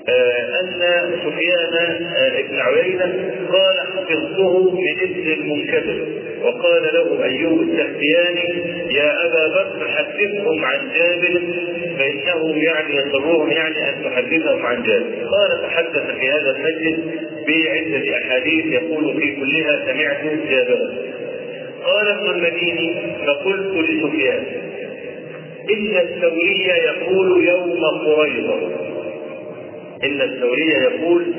أن 0.09 0.83
سفيان 1.25 2.05
آه 2.15 2.41
بن 2.43 2.59
عيينة 2.61 3.31
قال 3.53 3.79
حفظته 3.81 4.71
من 4.71 5.01
ابن 5.03 5.33
المنكدر. 5.33 6.07
وقال 6.43 6.83
له 6.83 7.25
أيوب 7.25 7.61
السختياني 7.61 8.63
يا 8.95 9.27
أبا 9.27 9.49
بكر 9.49 9.89
حدثهم 9.89 10.65
عن 10.65 10.79
جابر 10.99 11.41
فإنه 11.99 12.63
يعني 12.65 12.97
يسرهم 12.97 13.51
يعني 13.51 13.89
أن 13.89 14.05
تحدثهم 14.05 14.67
عن 14.67 14.83
جابر. 14.83 15.05
قال 15.31 15.63
تحدث 15.63 16.11
في 16.21 16.31
هذا 16.31 16.57
المجلس 16.57 16.99
بعدة 17.49 18.17
أحاديث 18.19 18.65
يقول 18.67 19.21
في 19.21 19.37
كلها 19.37 19.85
سمعت 19.87 20.49
جابرا. 20.51 20.91
قال 21.85 22.09
ابن 22.09 22.31
المديني 22.31 22.95
فقلت 23.27 23.77
لسفيان 23.91 24.45
إن 25.71 25.97
الثوري 25.97 26.67
يقول 26.67 27.45
يوم 27.45 27.85
قريظة. 27.85 28.82
إن 30.05 30.21
الثوري 30.23 30.69
يقول 30.71 31.35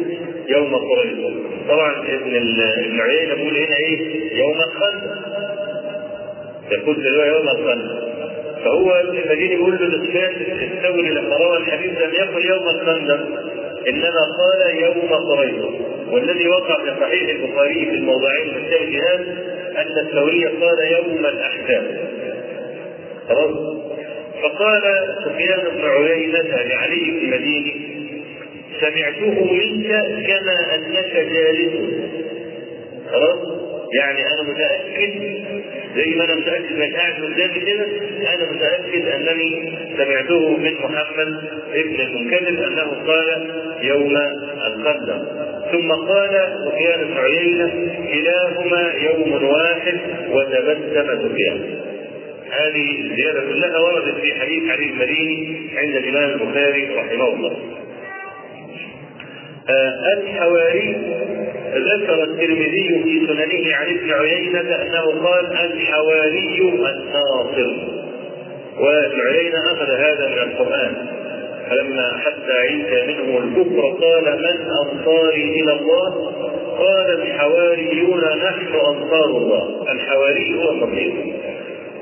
يوم 0.47 0.75
قريظه 0.75 1.33
طبعا 1.69 1.91
ابن 1.99 2.35
ابن 2.35 2.99
عيينه 3.01 3.33
يقول 3.33 3.57
هنا 3.57 3.75
إيه؟ 3.77 4.37
يوم 4.39 4.57
الخندق. 4.61 5.17
يقول 6.71 7.07
الرواية 7.07 7.29
يوم 7.31 7.47
الخندق. 7.49 8.13
فهو 8.65 8.91
ابن 8.91 9.17
المديني 9.17 9.53
يقول 9.53 9.71
له 9.71 9.87
لسفيان 9.87 10.31
الثوري 10.61 11.09
لما 11.09 11.37
روى 11.37 11.57
الحديث 11.57 11.91
لم 12.01 12.11
يقل 12.13 12.45
يوم 12.45 12.69
الخندق 12.69 13.19
إنما 13.89 14.21
قال 14.39 14.75
يوم 14.83 15.13
قريظه 15.13 15.69
والذي 16.11 16.47
وقع 16.47 16.75
في 16.83 16.99
صحيح 17.01 17.29
البخاري 17.29 17.85
في 17.85 17.91
الموضعين 17.95 18.49
الجهاد 18.81 19.37
أن 19.77 19.97
الثوري 20.07 20.45
قال 20.45 20.91
يوم 20.91 21.25
الأحزاب. 21.25 22.09
خلاص؟ 23.29 23.51
فقال 24.43 24.81
سفيان 25.25 25.59
بن 25.75 25.81
عيينة 25.85 26.41
لعلي 26.63 27.09
المديني 27.09 27.92
سمعته 28.83 29.43
منك 29.53 29.91
كما 30.27 30.75
أنك 30.75 31.13
جالس. 31.33 31.73
خلاص؟ 33.11 33.37
يعني 33.93 34.27
أنا 34.33 34.41
متأكد 34.43 35.43
زي 35.95 36.15
ما 36.15 36.23
أنا 36.23 36.35
متأكد 36.35 36.65
انك 36.81 36.95
قاعد 36.95 37.13
قدامي 37.13 37.59
كده 37.59 37.85
أنا 38.33 38.51
متأكد 38.51 39.07
أنني 39.07 39.73
سمعته 39.97 40.57
من 40.57 40.73
محمد 40.73 41.43
ابن 41.73 41.95
المنكدر 42.01 42.67
أنه 42.67 43.03
قال 43.07 43.49
يوم 43.81 44.17
الخندق 44.67 45.21
ثم 45.71 45.91
قال 45.91 46.29
سفيان 46.67 47.07
بن 47.07 47.17
عيينه 47.17 47.71
كلاهما 48.13 48.93
يوم 49.01 49.43
واحد 49.43 49.97
وتبسم 50.29 51.29
سفيان 51.29 51.79
هذه 52.51 53.01
الزياده 53.01 53.39
كلها 53.41 53.79
وردت 53.79 54.15
في 54.21 54.33
حديث 54.39 54.63
علي 54.71 54.85
المديني 54.85 55.57
عند 55.75 55.95
الإمام 55.95 56.29
البخاري 56.29 56.89
رحمه 56.95 57.27
الله. 57.33 57.57
الحواري 59.69 60.97
ذكر 61.73 62.23
الترمذي 62.23 63.03
في 63.03 63.27
سننه 63.27 63.75
عن 63.75 63.87
ابن 63.87 64.11
عيينة 64.11 64.59
أنه 64.59 65.27
قال 65.27 65.45
الحواري 65.45 66.59
الناصر. 66.59 67.71
وابن 68.79 69.21
عيينة 69.21 69.57
أخذ 69.71 69.89
هذا 69.91 70.27
من 70.27 70.51
القرآن. 70.51 70.95
فلما 71.69 72.17
حتى 72.17 72.53
عيسى 72.53 73.07
منه 73.07 73.37
الكفر 73.37 74.05
قال 74.05 74.23
من 74.23 74.71
أنصاري 74.71 75.61
إلى 75.61 75.73
الله؟ 75.73 76.31
قال 76.77 77.21
الحواريون 77.21 78.21
نحن 78.21 78.75
أنصار 78.75 79.25
الله. 79.25 79.91
الحواري 79.91 80.55
هو 80.55 80.71
النصير 80.71 81.13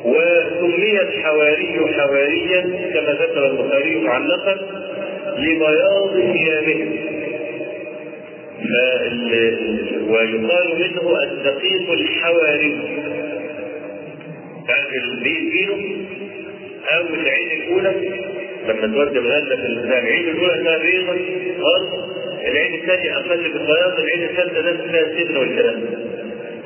وسمي 0.05 1.01
الحواري 1.01 1.93
حواريا 1.97 2.61
كما 2.93 3.13
ذكر 3.13 3.45
البخاري 3.45 3.95
معلقا 3.95 4.57
لبياض 5.37 6.13
ثيابهم 6.33 7.10
ويقال 10.09 10.67
منه 10.79 11.23
الدقيق 11.23 11.91
الحواري. 11.91 12.75
تعرف 14.67 14.89
فينه 15.23 16.05
أو 16.91 17.01
العين 17.13 17.61
الأولى 17.61 17.93
لما 18.67 18.87
تودي 19.05 19.19
الغله 19.19 19.55
في 19.55 19.65
العين 19.65 20.27
الأولى 20.29 20.53
فيها 20.63 20.77
بيض 20.77 21.05
خالص 21.63 21.93
العين 22.47 22.73
الثانية 22.81 23.17
أقل 23.17 23.37
بالبياض 23.43 23.99
العين 23.99 24.23
الثالثة 24.23 24.61
ده 24.61 24.77
فيها 24.87 25.01
السدن 25.01 25.37
والكلام 25.37 25.83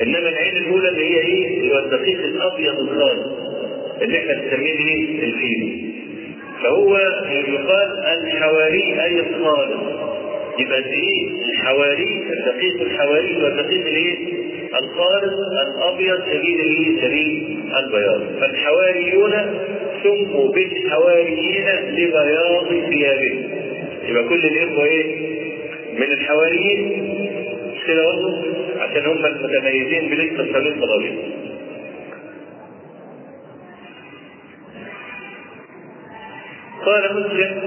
إنما 0.01 0.29
العين 0.29 0.57
الأولى 0.57 0.89
اللي 0.89 1.03
هي 1.05 1.19
إيه؟ 1.21 1.59
اللي 1.59 1.73
هو 1.75 1.79
الدقيق 1.79 2.19
الأبيض 2.19 2.79
الخالص 2.79 3.27
اللي 4.01 4.17
إحنا 4.17 4.33
بنسميه 4.33 4.73
إيه؟ 4.87 5.23
الفيل 5.23 5.91
فهو 6.63 6.97
يقال 7.31 7.99
الحواري 8.23 9.03
أي 9.03 9.19
الخالص 9.19 10.14
يبقى 10.59 10.79
إيه؟ 10.79 11.29
الحواري 11.51 12.23
الدقيق 12.33 12.81
الحواري 12.81 13.43
والدقيق 13.43 13.81
الإيه؟ 13.87 14.17
الخالص 14.83 15.33
الأبيض 15.67 16.19
سبيل 16.25 16.59
الايه؟ 16.61 17.01
سبيل 17.01 17.59
البياض 17.77 18.21
فالحواريون 18.39 19.31
سموا 20.03 20.51
بالحواريين 20.53 21.65
لبياض 21.89 22.67
ثيابهم 22.89 23.49
يبقى 24.07 24.23
كل 24.29 24.45
الإخوة 24.45 24.85
إيه؟ 24.85 25.35
من 25.93 26.03
الحواريين 26.13 27.05
كده 27.87 28.03
برضه 28.05 28.41
عشان 28.79 29.05
هم 29.05 29.25
المتميزين 29.25 30.09
بلبس 30.09 30.39
القميص 30.39 30.83
الابيض 30.83 31.15
قال 36.85 37.03
مسلم 37.15 37.61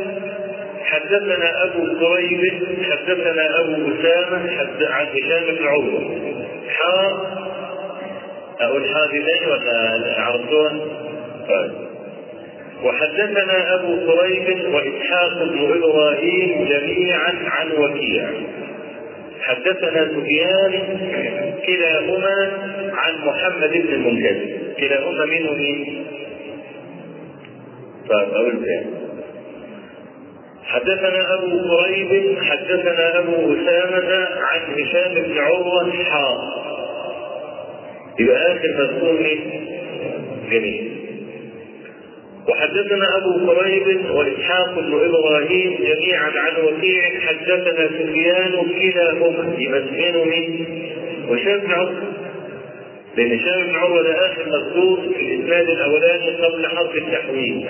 حدثنا 0.88 1.64
أبو 1.64 1.83
كريب 2.00 2.42
حدثنا 2.90 3.61
أبو 3.61 3.73
أسامة 3.73 4.50
حد 4.59 4.83
عن 4.83 5.07
هشام 5.07 5.57
بن 5.57 5.66
عروة. 5.66 6.02
حاء 6.68 7.38
أقول 8.61 8.88
حاذفين 8.88 9.49
ولا 9.50 10.21
عرفتوها؟ 10.23 10.73
طيب. 11.49 11.73
وحدثنا 12.85 13.75
أبو 13.75 14.12
كريب 14.12 14.75
وإسحاق 14.75 15.45
بن 15.45 15.73
إبراهيم 15.76 16.68
جميعا 16.68 17.35
عن 17.47 17.73
وكيع. 17.73 18.30
حدثنا 19.40 20.09
سفيان 20.14 20.73
كلاهما 21.66 22.50
عن 22.92 23.14
محمد 23.26 23.71
بن 23.73 23.95
المنكدر 23.95 24.47
كلاهما 24.80 25.25
من 25.25 25.49
ومين؟ 25.49 26.07
طيب 28.09 28.28
أقول 28.35 28.64
تاني 28.64 28.98
حدثنا 30.69 31.35
أبو 31.35 31.61
كريب 31.77 32.39
حدثنا 32.43 33.19
أبو 33.19 33.55
أسامة 33.55 34.29
عن 34.41 34.61
هشام 34.83 35.15
بن 35.23 35.39
عروة 35.39 35.93
حاء 35.93 36.39
يبقى 38.21 38.53
آخر 38.53 38.69
مذكور؟ 38.79 39.39
جميل. 40.51 40.93
وحدثنا 42.49 43.17
أبو 43.17 43.55
كريب 43.55 44.11
وإسحاق 44.11 44.75
بن 44.79 44.95
إبراهيم 44.95 45.75
جميعا 45.81 46.31
عن 46.37 46.65
وكيع 46.65 47.03
حدثنا 47.21 47.89
سفيان 47.89 48.53
كلاهما 48.81 49.53
سفيان 49.57 50.15
من 50.29 50.65
وهشام 51.29 51.59
بن 51.61 51.73
عروة. 51.73 51.95
لأن 53.17 53.33
هشام 53.39 53.63
بن 53.69 53.75
عروة 53.77 54.03
ده 54.03 54.27
آخر 54.27 54.43
مذكور 54.47 55.01
في 55.15 55.23
الإسناد 55.35 55.69
الأولاني 55.69 56.31
قبل 56.31 56.67
حرف 56.67 56.95
التحويل. 56.97 57.67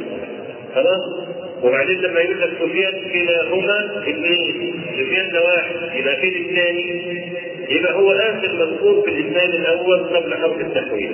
خلاص؟ 0.75 1.29
وبعدين 1.63 2.01
لما 2.01 2.21
يقول 2.21 2.41
لك 2.41 2.51
سفيان 2.61 2.93
كلاهما 3.13 4.03
اثنين 4.03 4.75
سفيان 4.93 5.31
ده 5.33 5.43
واحد 5.45 5.75
يبقى 5.95 6.17
فين 6.17 6.35
الثاني؟ 6.49 7.33
يبقى 7.71 7.93
هو 7.95 8.13
آخر 8.13 8.53
مذكور 8.55 9.03
في 9.03 9.11
الاسناد 9.11 9.55
الأول 9.55 9.99
قبل 9.99 10.35
حرف 10.35 10.61
التحويل 10.61 11.13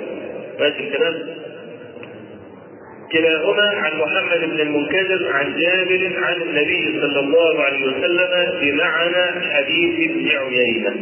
ماشي 0.59 0.79
الكلام؟ 0.87 1.15
كلاهما 3.11 3.63
عن 3.63 3.99
محمد 3.99 4.49
بن 4.49 4.59
المنكدر 4.59 5.29
عن 5.31 5.55
جابر 5.59 6.11
عن 6.23 6.41
النبي 6.41 6.99
صلى 7.01 7.19
الله 7.19 7.61
عليه 7.63 7.85
وسلم 7.85 8.59
بمعنى 8.61 9.41
حديث 9.53 10.09
ابن 10.09 10.27
عيينة. 10.29 10.95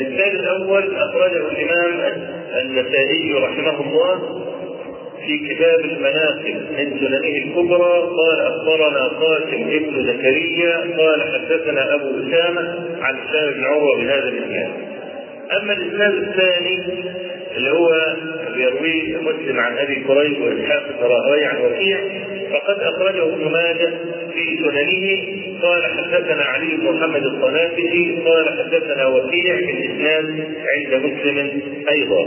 الثاني 0.00 0.40
الأول 0.40 0.96
أخرجه 0.96 1.36
الإمام 1.48 2.12
النسائي 2.62 3.32
رحمه 3.32 3.80
الله 3.80 4.44
في 5.28 5.38
كتاب 5.54 5.80
المناقب 5.80 6.56
من 6.78 6.98
سننه 7.00 7.36
الكبرى 7.44 7.92
قال 8.18 8.40
أخبرنا 8.40 9.08
قاسم 9.08 9.62
ابن 9.70 10.04
زكريا 10.06 10.76
قال 10.98 11.22
حدثنا 11.22 11.94
أبو 11.94 12.06
أسامة 12.06 12.88
عن 13.00 13.14
بن 13.54 13.64
عروة 13.64 13.96
بهذا 13.98 14.28
الإسناد. 14.28 14.70
أما 15.60 15.72
الإسناد 15.72 16.14
الثاني 16.14 16.78
اللي 17.56 17.70
هو 17.70 18.16
بيرويه 18.54 19.16
مسلم 19.16 19.58
عن 19.60 19.78
أبي 19.78 19.94
كريب 19.94 20.40
وإسحاق 20.42 20.82
بن 20.88 21.06
راهوي 21.06 21.44
عن 21.44 21.56
وكيع 21.64 21.98
فقد 22.52 22.80
أخرجه 22.80 23.34
ابن 23.34 23.52
ماجه 23.52 23.90
في 24.34 24.58
سننه 24.58 25.38
قال 25.62 25.82
حدثنا 25.86 26.42
علي 26.42 26.76
بن 26.76 26.84
محمد 26.84 27.22
الصنافسي 27.24 28.18
قال 28.26 28.58
حدثنا 28.58 29.06
وكيع 29.06 29.56
في 29.56 29.70
الإسناد 29.70 30.44
عند 30.68 31.04
مسلم 31.04 31.62
أيضا 31.90 32.26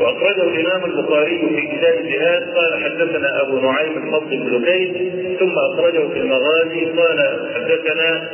وأخرجه 0.00 0.42
الإمام 0.42 0.84
البخاري 0.90 1.38
في 1.38 1.66
كتاب 1.76 1.94
الجهاد 2.04 2.42
قال 2.54 2.84
حدثنا 2.84 3.42
أبو 3.42 3.58
نعيم 3.60 3.92
الفضل 3.96 4.36
بن 4.36 4.62
لكيد 4.62 5.12
ثم 5.38 5.52
أخرجه 5.72 6.08
في 6.08 6.18
المغازي 6.18 6.84
قال 6.84 7.48
حدثنا 7.54 8.30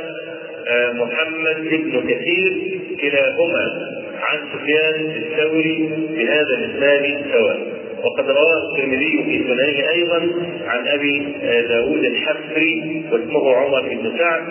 محمد 0.92 1.57
بن 1.70 2.00
كثير 2.00 2.81
كلاهما 3.00 3.92
عن 4.20 4.38
سفيان 4.52 5.11
الثوري 5.16 5.90
بهذا 6.16 6.55
الإسناد 6.59 7.24
سواء 7.33 7.59
وقد 8.05 8.31
رواه 8.31 8.72
الترمذي 8.72 9.22
في 9.24 9.44
سننه 9.48 9.90
أيضا 9.90 10.18
عن 10.66 10.88
أبي 10.88 11.33
داود 11.68 12.05
الحفري 12.05 13.02
واسمه 13.12 13.52
عمر 13.57 13.83
بن 13.88 14.18
سعد 14.18 14.42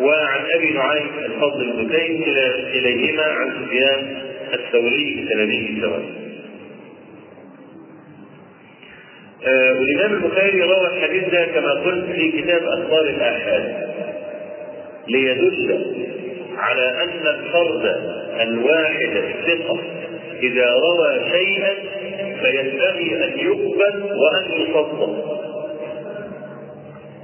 وعن 0.00 0.40
أبي 0.54 0.70
نعيم 0.70 1.06
الفضل 1.24 1.72
بن 1.72 1.88
كيس 1.88 2.24
كليهما 2.72 3.22
عن 3.22 3.50
سفيان 3.66 4.16
الثوري 4.54 5.24
بسنده 5.26 5.80
سواء. 5.80 6.02
آه 9.35 9.35
والإمام 9.50 10.12
البخاري 10.24 10.62
روى 10.62 10.86
الحديث 10.96 11.24
ده 11.28 11.44
كما 11.46 11.70
قلت 11.72 12.04
في 12.12 12.42
كتاب 12.42 12.62
أخبار 12.64 13.00
الآحاد 13.04 13.88
ليدل 15.08 15.86
على 16.56 17.02
أن 17.02 17.26
الفرد 17.26 17.96
الواحد 18.40 19.10
الثقة 19.16 19.78
إذا 20.42 20.66
روى 20.70 21.20
شيئا 21.30 21.74
فينبغي 22.42 23.24
أن 23.24 23.38
يقبل 23.38 24.02
وأن 24.02 24.60
يصدق 24.60 25.36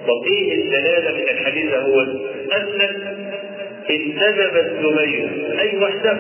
طب 0.07 0.27
إيه 0.27 0.55
الدلالة 0.65 1.11
من 1.13 1.29
الحديث 1.39 1.75
هو 1.75 2.01
انك 2.01 2.97
انتدب 3.91 4.57
الزبير 4.57 5.31
أي 5.61 5.77
وحده 5.79 6.19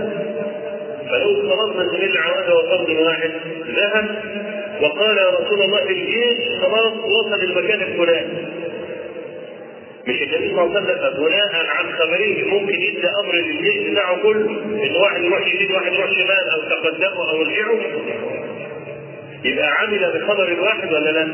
فلو 1.10 1.40
افترضنا 1.40 1.84
زبير 1.96 2.10
العواد 2.10 2.50
وفرد 2.50 2.90
واحد 2.90 3.30
ذهب 3.76 4.08
وقال 4.82 5.16
يا 5.18 5.30
رسول 5.30 5.62
الله 5.62 5.82
الجيش 5.90 6.60
خلاص 6.60 6.92
وصل 7.04 7.42
المكان 7.42 7.80
الفلاني. 7.82 8.32
مش 10.08 10.22
النبي 10.22 10.48
صلى 10.54 10.62
الله 10.62 10.76
عليه 10.80 10.92
وسلم 10.92 11.24
بناء 11.24 11.66
عن 11.68 11.92
خبره 11.92 12.44
ممكن 12.46 12.74
يدي 12.74 13.08
أمر 13.24 13.34
للجيش 13.34 13.90
بتاعه 13.90 14.22
كله 14.22 14.50
إن 14.84 14.96
واحد 14.96 15.24
يروح 15.24 15.54
يمين 15.54 15.72
واحد 15.72 15.92
يروح 15.92 16.10
شمال 16.10 16.48
أو 16.54 16.60
تقدموا 16.70 17.30
أو 17.30 17.40
ارجعوا 17.42 17.78
يبقى 19.44 19.66
عمل 19.78 20.12
بخبر 20.20 20.48
الواحد 20.48 20.92
ولا 20.92 21.10
لا؟ 21.10 21.28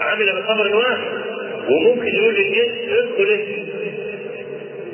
عمل 0.00 0.32
بخبر 0.42 0.66
الواحد 0.66 1.08
وممكن 1.70 2.14
يقول 2.14 2.34
للجيش 2.34 2.68
ادخل 2.88 3.30
انت 3.30 3.66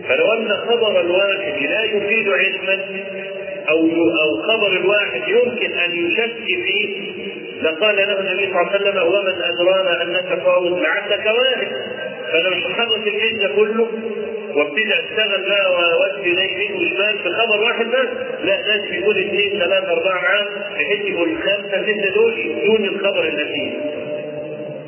فلو 0.08 0.32
أن 0.32 0.48
خبر 0.68 1.00
الواحد 1.00 1.62
لا 1.62 1.84
يفيد 1.84 2.28
علما 2.28 2.86
أو 3.68 3.80
أو 4.22 4.42
خبر 4.42 4.76
الواحد 4.76 5.22
يمكن 5.28 5.72
أن 5.72 6.06
يشك 6.06 6.36
فيه 6.46 7.12
لقال 7.62 7.96
له 7.96 8.20
النبي 8.20 8.52
صلى 8.52 8.60
الله 8.60 8.70
عليه 8.72 8.80
وسلم 8.80 9.02
ومن 9.06 9.42
ادرانا 9.42 10.02
أنك 10.02 10.40
فاوز 10.44 10.72
لعلك 10.82 11.26
واحد. 11.26 11.68
هخلص 12.32 13.06
الجيش 13.06 13.32
ده 13.42 13.48
كله 13.56 13.86
وابتدي 14.54 14.92
اشتغل 14.94 15.48
بقى 15.48 15.72
واودي 15.72 16.30
يمين 16.30 16.72
وشمال 16.76 17.18
في 17.18 17.28
خبر 17.30 17.60
واحد 17.64 17.86
بس 17.86 18.08
لا 18.44 18.62
لازم 18.62 18.94
يكون 18.94 19.18
اثنين 19.18 19.50
ثلاثة 19.58 19.92
أربعة 19.92 20.14
معاه 20.22 20.46
بحيث 20.74 21.00
يكون 21.06 21.30
الخمسه 21.30 21.82
ستة 21.82 22.14
دول 22.14 22.34
دون 22.66 22.84
الخبر 22.84 23.24
الاخير 23.24 23.80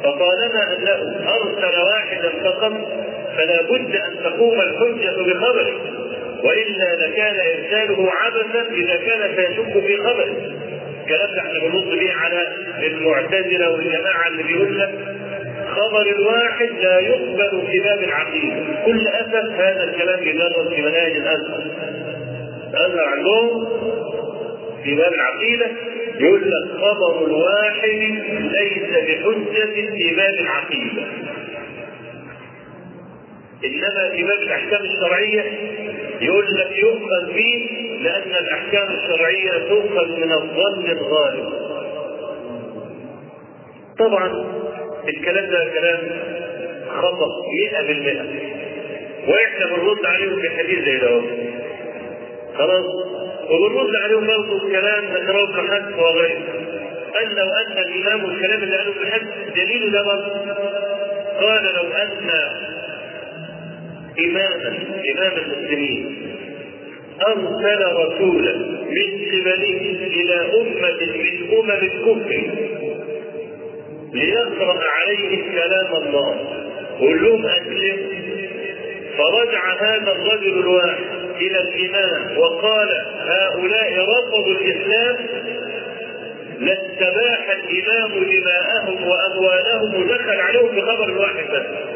فطالما 0.02 0.72
أنه 0.78 1.28
أرسل 1.32 1.78
واحدا 1.78 2.28
فقط 2.44 2.72
فلا 3.36 3.62
بد 3.62 3.96
أن 3.96 4.16
تقوم 4.24 4.60
الحجة 4.60 5.10
بخبره 5.22 5.80
وإلا 6.44 7.06
لكان 7.06 7.34
إرساله 7.40 8.10
عبثا 8.12 8.70
إذا 8.74 8.96
كان 8.96 9.36
سيشك 9.36 9.86
في 9.86 9.96
خبره. 9.96 10.53
الكلام 11.04 11.30
ده 11.34 11.40
إحنا 11.40 11.58
بنرد 11.68 11.98
بيه 11.98 12.12
على 12.12 12.42
المعتزلة 12.86 13.70
والجماعة 13.70 14.28
اللي 14.28 14.42
بيقول 14.42 14.78
لك 14.78 14.90
خبر 15.68 16.02
الواحد 16.18 16.68
لا 16.82 16.98
يقبل 17.00 17.62
في 17.70 17.78
باب 17.80 18.02
العقيده 18.02 18.56
كل 18.86 19.08
أسف 19.08 19.50
هذا 19.60 19.84
الكلام 19.84 20.22
يدرس 20.22 20.68
في 20.74 20.82
مناهج 20.82 21.16
الأزهر. 21.16 21.64
الأزهر 22.70 23.04
عندهم 23.08 23.66
في 24.84 24.94
باب 24.94 25.12
العقيدة. 25.12 25.66
يقول 26.20 26.40
لك 26.50 26.80
خبر 26.80 27.26
الواحد 27.26 27.88
ليس 28.40 28.90
بحجة 28.90 29.90
في 29.90 30.14
باب 30.16 30.34
العقيدة. 30.40 31.02
إنما 33.64 34.08
باب 34.26 34.42
الأحكام 34.42 34.80
الشرعية 34.84 35.44
يقول 36.20 36.44
لك 36.54 36.78
يؤخذ 36.78 37.32
به 37.34 37.70
لأن 38.00 38.30
الأحكام 38.44 38.88
الشرعية 38.94 39.68
تؤخذ 39.68 40.08
من 40.20 40.32
الظن 40.32 40.84
الغالب. 40.90 41.52
طبعا 43.98 44.44
الكلام 45.08 45.50
ده 45.50 45.64
كلام 45.74 46.00
خطأ 46.88 47.26
100% 49.26 49.28
وإحنا 49.28 49.66
بنرد 49.66 50.04
عليهم 50.06 50.40
في 50.40 50.50
حديث 50.50 50.84
زي 50.84 50.98
ده. 50.98 51.20
خلاص؟ 52.58 52.84
وبنرد 53.50 53.96
عليهم 54.04 54.26
برضه 54.26 54.68
كلام 54.68 55.04
ذكره 55.04 55.44
ابن 55.44 55.70
حزم 55.70 55.98
وغيره 55.98 56.42
قال 57.14 57.34
لو 57.34 57.44
أن 57.66 57.78
الإمام 57.78 58.24
والكلام 58.24 58.62
اللي 58.62 58.76
قاله 58.76 58.90
ابن 58.90 59.10
حزم 59.10 59.26
دليل 59.56 59.92
ده 59.92 60.00
قال 61.40 61.64
لو 61.74 61.92
أن 61.92 62.30
إماما 64.18 64.78
إمام 65.14 65.32
المسلمين. 65.38 66.16
أرسل 67.26 67.82
رسولا 67.92 68.56
من 68.90 69.10
قبله 69.32 69.96
إلى 70.06 70.34
أمة 70.60 71.00
من 71.16 71.58
أمم 71.58 71.70
الكفر. 71.70 72.50
ليقرأ 74.12 74.82
عليه 74.84 75.42
كلام 75.52 76.02
الله. 76.02 76.36
قول 77.00 77.22
لهم 77.24 77.46
أسلم. 77.46 77.98
فرجع 79.18 79.74
هذا 79.80 80.12
الرجل 80.12 80.58
الواحد 80.58 81.04
إلى 81.40 81.58
الإمام 81.60 82.38
وقال 82.38 82.88
هؤلاء 83.18 83.92
رفضوا 84.00 84.54
الإسلام. 84.60 85.16
لاستباح 86.60 87.50
الإمام 87.50 88.24
دماءهم 88.24 89.08
وأموالهم. 89.08 90.02
ودخل 90.02 90.40
عليهم 90.40 90.76
بخبر 90.76 91.04
الواحد 91.04 91.44
بس. 91.52 91.93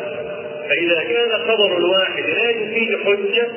فإذا 0.79 1.03
كان 1.03 1.31
خبر 1.49 1.77
الواحد 1.79 2.23
لا 2.31 2.51
يفيد 2.51 2.99
حجة 3.05 3.49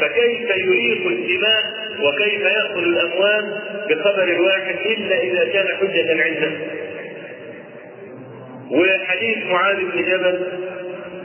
فكيف 0.00 0.50
يريق 0.56 1.06
الدماء 1.06 1.62
وكيف 2.02 2.40
يأخذ 2.40 2.78
الأموال 2.78 3.60
بخبر 3.90 4.24
الواحد 4.24 4.76
إلا 4.86 5.20
إذا 5.20 5.44
كان 5.44 5.66
حجة 5.76 6.22
عنده؟ 6.22 6.50
وحديث 8.70 9.38
معاذ 9.46 9.76
بن 9.76 10.02
جبل 10.02 10.46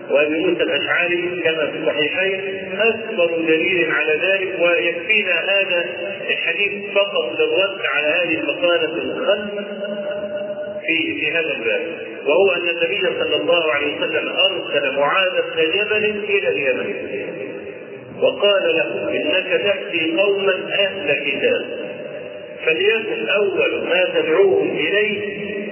وأبي 0.09 0.39
موسى 0.39 0.63
الأشعري 0.63 1.41
كما 1.43 1.71
في 1.71 1.77
الصحيحين 1.77 2.41
أكبر 2.79 3.37
دليل 3.37 3.91
على 3.91 4.13
ذلك 4.13 4.59
ويكفينا 4.59 5.33
هذا 5.33 5.85
الحديث 6.29 6.91
فقط 6.93 7.39
للرد 7.39 7.85
على 7.93 8.07
هذه 8.07 8.39
المقالة 8.39 8.95
الخلف 8.95 9.51
في 10.87 11.19
في 11.19 11.31
هذا 11.31 11.51
الباب. 11.51 12.12
وهو 12.27 12.51
أن 12.51 12.69
النبي 12.69 13.01
صلى 13.19 13.35
الله 13.35 13.71
عليه 13.71 13.97
وسلم 13.97 14.29
أرسل 14.29 14.95
معاذ 14.97 15.31
بن 15.31 15.71
جبل 15.71 16.05
إلى 16.29 16.49
اليمن. 16.49 16.95
وقال 18.21 18.75
له 18.75 19.09
إنك 19.09 19.61
تأتي 19.61 20.13
قوما 20.17 20.53
أهل 20.71 21.13
كتاب. 21.13 21.65
فليكن 22.65 23.29
أول 23.29 23.83
ما 23.89 24.05
تدعوهم 24.15 24.69
إليه 24.69 25.21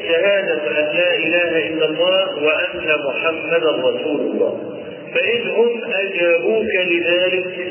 شهادة 0.07 0.79
أن 0.79 0.97
لا 0.97 1.17
إله 1.17 1.67
إلا 1.67 1.85
الله 1.85 2.43
وأن 2.43 2.99
محمدا 3.05 3.71
رسول 3.71 4.21
الله. 4.21 4.77
فإن 5.13 5.49
هم 5.49 5.81
أجابوك 5.93 6.75
لذلك 6.75 7.67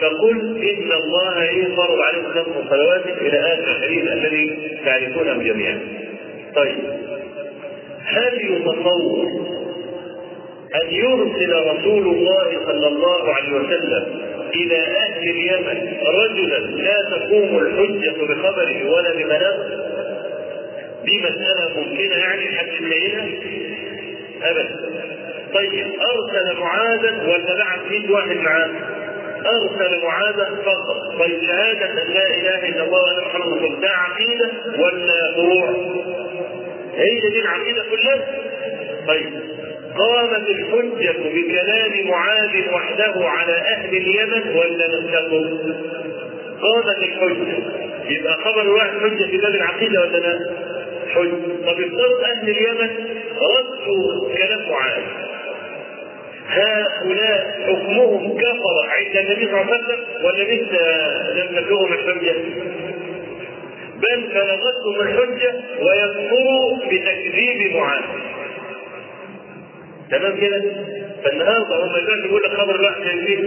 فقل 0.00 0.62
إن 0.62 0.92
الله 0.92 1.66
فرض 1.76 2.00
عليكم 2.00 2.32
خمس 2.32 2.70
صلوات 2.70 3.06
إلى 3.20 3.38
آخر 3.38 3.76
الحديث 3.76 4.12
الذي 4.12 4.78
تعرفونه 4.84 5.42
جميعا. 5.42 5.80
طيب. 6.54 7.05
هل 8.06 8.50
يتصور 8.52 9.28
أن 10.82 10.88
يرسل 10.90 11.52
رسول 11.52 12.06
الله 12.16 12.60
صلى 12.66 12.86
الله 12.88 13.34
عليه 13.34 13.52
وسلم 13.52 14.20
إلى 14.54 14.76
أهل 14.78 15.22
اليمن 15.30 15.92
رجلا 16.06 16.58
لا 16.58 16.96
تقوم 17.10 17.58
الحجة 17.58 18.10
بخبره 18.24 18.90
ولا 18.90 19.12
ببلاغه 19.14 19.86
دي 21.04 21.18
مسألة 21.18 21.80
ممكنة 21.80 22.16
يعني 22.16 22.58
حد 22.58 22.68
يلاقيها؟ 22.82 23.28
أبدا. 24.42 24.76
طيب 25.54 25.72
أرسل 26.00 26.60
معاذا 26.60 27.22
ولا 27.28 27.58
بعت 27.58 27.80
100 27.90 28.10
واحد 28.12 28.36
معاه؟ 28.36 28.70
أرسل 29.46 30.02
معاذا 30.04 30.50
فقط. 30.64 31.18
طيب 31.18 31.40
شهادة 31.42 31.92
أن 32.02 32.12
لا 32.14 32.26
إله 32.26 32.68
إلا 32.68 32.84
الله 32.84 33.02
وأن 33.02 33.24
محمد 33.28 33.52
رسول 33.52 33.80
ده 33.80 33.88
عقيدة 33.90 34.50
ولا 34.78 35.32
فروع؟ 35.36 35.74
هي 36.96 37.20
دي 37.30 37.40
العقيدة 37.40 37.82
كلها؟ 37.90 38.26
طيب 39.08 39.32
قامت 39.98 40.48
الحجة 40.48 41.12
بكلام 41.34 42.08
معاذ 42.08 42.68
وحده 42.74 43.28
على 43.28 43.52
أهل 43.52 43.96
اليمن 43.96 44.56
ولا 44.56 44.86
لم؟ 44.86 45.06
قامت 46.62 46.98
الحجة 46.98 47.58
يبقى 48.08 48.34
خبر 48.44 48.62
الواحد 48.62 48.90
حجة 49.00 49.24
في 49.30 49.36
باب 49.38 49.54
العقيدة 49.54 50.00
ولا 50.00 50.16
لا؟ 50.18 50.50
حجة 51.14 51.66
طب 51.66 51.80
افترض 51.80 52.20
أهل 52.24 52.48
اليمن 52.50 52.90
ردوا 53.40 54.34
كلام 54.38 54.70
معاذ 54.70 55.02
هؤلاء 56.48 57.60
حكمهم 57.66 58.38
كفر 58.38 58.88
عند 58.88 59.16
النبي 59.16 59.46
صلى 59.46 59.60
الله 59.60 59.72
عليه 59.74 59.84
وسلم 59.84 60.04
ولا 60.24 60.42
لسه 60.42 61.32
لم 61.34 61.58
نبلغهم 61.58 61.92
الحجة؟ 61.92 62.34
بل 64.02 64.20
بلغتهم 64.34 65.00
الحجة 65.00 65.54
ويكفروا 65.82 66.76
بتكذيب 66.76 67.76
معاذ. 67.76 68.02
تمام 70.10 70.40
كده؟ 70.40 70.62
فالنهارده 71.24 71.84
هم 71.84 71.92
دلوقتي 71.92 72.22
بيقول 72.22 72.42
لك 72.44 72.50
خبر 72.50 72.74
الواحد 72.74 73.00
لا 73.00 73.12
يفيد 73.12 73.44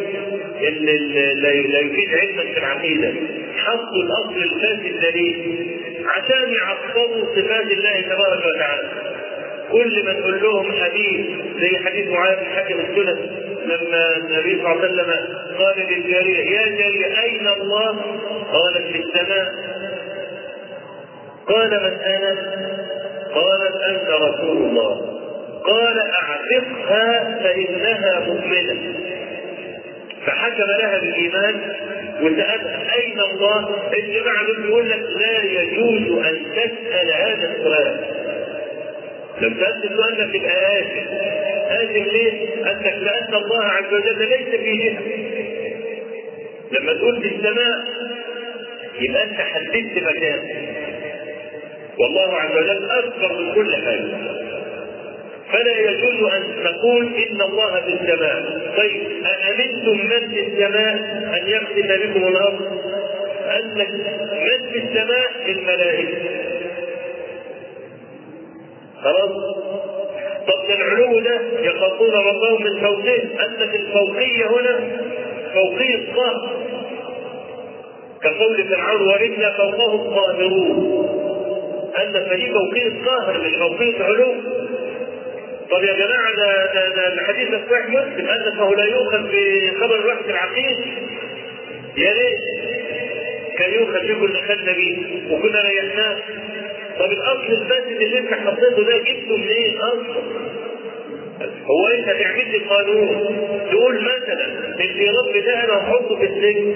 لا 1.70 1.80
يفيد 1.80 2.10
علمك 2.14 2.54
في 2.54 2.60
العقيدة. 2.60 3.14
حطوا 3.58 4.04
الأصل 4.04 4.44
الفاسد 4.44 5.00
دليل. 5.02 5.68
عشان 6.08 6.54
يعطلوا 6.54 7.26
صفات 7.36 7.72
الله 7.72 8.02
تبارك 8.02 8.46
وتعالى. 8.46 8.90
كل 9.72 10.06
ما 10.06 10.14
نقول 10.14 10.42
لهم 10.44 10.72
حديث 10.72 11.26
زي 11.60 11.78
حديث 11.78 12.08
معاذ 12.08 12.38
حكم 12.38 12.80
السلف 12.80 13.20
لما 13.66 14.18
النبي 14.18 14.50
صلى 14.50 14.58
الله 14.58 14.70
عليه 14.70 14.80
وسلم 14.80 15.12
قال 15.58 15.76
للجارية 15.90 16.44
يا 16.58 16.68
جارية 16.68 17.22
أين 17.24 17.48
الله؟ 17.48 17.96
قالت 18.52 18.88
في 18.92 19.00
السماء. 19.00 19.54
قال 21.50 21.70
من 21.70 22.00
أنا؟ 22.06 22.36
قالت 23.34 23.76
أنت 23.90 24.10
رسول 24.10 24.58
الله 24.58 25.20
قال 25.66 26.00
اعتقها 26.00 27.40
فإنها 27.44 28.20
مؤمنة 28.20 28.94
فحكم 30.26 30.64
لها 30.64 30.98
بالإيمان 31.00 31.56
وسالها 32.22 32.94
أين 32.96 33.20
الله؟ 33.32 33.76
الجماعة 33.94 34.46
دول 34.48 34.62
بيقول 34.62 34.90
لك 34.90 35.00
لا 35.20 35.44
يجوز 35.44 36.26
أن 36.26 36.46
تسأل 36.56 37.12
هذا 37.12 37.52
السؤال. 37.56 38.00
لو 39.42 39.50
سألت 39.50 39.86
السؤال 39.92 40.18
ده 40.18 40.26
تبقى 40.38 40.80
آسف. 40.82 41.08
آسف 41.70 42.14
ليه؟ 42.14 42.54
انك 42.72 42.86
لأن 43.02 43.34
الله 43.34 43.64
عز 43.66 43.94
وجل 43.94 44.20
ليس 44.30 44.60
في 44.60 44.78
جهة. 44.78 45.00
لما 46.80 46.94
تقول 46.94 47.22
في 47.22 47.28
السماء 47.36 47.80
يبقى 49.00 49.24
أنت 49.24 49.40
حددت 49.42 50.04
مكان. 50.04 50.69
والله 52.00 52.36
عز 52.36 52.58
وجل 52.58 52.90
أكبر 52.92 53.34
من 53.42 53.54
كل 53.56 53.76
حاجة. 53.76 54.18
فلا 55.52 55.80
يجوز 55.80 56.34
أن 56.34 56.44
تقول 56.64 57.06
إن 57.06 57.42
الله 57.42 57.82
في 57.82 57.94
السماء. 57.94 58.62
طيب 58.78 59.02
أأمنتم 59.26 59.98
من 60.08 60.30
في 60.30 60.40
السماء 60.48 60.94
أن 61.42 61.48
يخسف 61.50 62.08
بكم 62.08 62.28
الأرض؟ 62.28 62.62
لك 63.76 63.90
من 64.32 64.72
في 64.72 64.78
السماء 64.78 65.32
الملائكه 65.48 66.18
خلاص؟ 69.04 69.32
طب 70.48 70.70
العلو 70.70 71.20
ده 71.20 71.42
يخافون 71.62 72.10
ربهم 72.12 72.64
من 72.64 72.80
فوقهم. 72.82 73.30
لك 73.60 73.76
الفوقية 73.76 74.46
هنا 74.48 74.80
فوقيه 75.54 76.14
قهر 76.16 76.50
كقول 78.22 78.64
فرعون 78.68 79.02
وإنا 79.08 79.52
فوقهم 79.58 80.14
قاهرون. 80.14 81.09
قال 82.00 82.14
لك 82.14 82.24
فدي 82.30 82.52
فوقيه 82.52 83.06
قهر 83.06 83.42
مش 83.42 83.56
فوقيه 83.56 84.04
علو. 84.04 84.34
طب 85.72 85.84
يا 85.84 85.94
جماعة 85.94 86.36
ده 86.38 86.74
ده, 86.74 86.96
ده 86.96 87.14
الحديث 87.14 87.50
ده 87.50 87.62
صحيح 87.72 87.88
مسلم 87.90 88.28
قال 88.28 88.46
لك 88.46 88.54
فهو 88.54 88.74
لا 88.74 88.86
يؤخذ 88.86 89.22
بخبر 89.32 89.96
الواحد 90.00 90.30
العقيد. 90.30 90.78
يا 91.98 92.12
ريت 92.12 92.40
كان 93.58 93.74
يؤخذ 93.74 94.08
به 94.08 94.20
كل 94.20 94.34
خدنا 94.48 94.72
بيه 94.74 94.98
وكنا 95.34 95.62
ريحناه. 95.62 96.18
طب 97.00 97.12
الأصل 97.12 97.52
الفاسد 97.62 98.02
اللي 98.02 98.20
أنت 98.20 98.34
حطيته 98.34 98.84
ده 98.84 98.98
جبته 98.98 99.38
منين 99.38 99.78
أصلا؟ 99.78 100.50
هو 101.66 101.88
أنت 101.88 102.06
تعمل 102.06 102.52
لي 102.52 102.58
قانون. 102.70 103.38
تقول 103.72 103.96
مثلا 104.02 104.46
إن 104.82 105.00
الرب 105.10 105.44
ده 105.46 105.64
أنا 105.64 105.74
هحطه 105.74 106.16
في 106.20 106.24
السجن. 106.26 106.76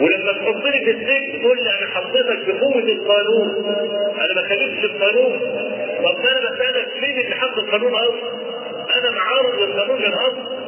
ولما 0.00 0.32
تحطني 0.32 0.84
في 0.84 0.90
السجن 0.90 1.40
تقول 1.42 1.56
لي 1.64 1.70
أنا 1.78 1.90
حطيتك 1.94 2.38
بقوة 2.48 2.78
القانون. 2.82 3.48
أنا 4.20 4.34
ما 4.34 4.48
خالفش 4.48 4.84
القانون. 4.84 5.38
طب 6.04 6.26
أنا 6.26 6.50
بسالك 6.50 6.88
مين 7.02 7.18
اللي 7.20 7.34
حط 7.34 7.58
القانون 7.58 7.92
أصلا؟ 7.94 8.32
أنا 8.98 9.10
معارض 9.16 9.60
للقانون 9.60 9.98
من 9.98 10.12
أصلا 10.12 10.62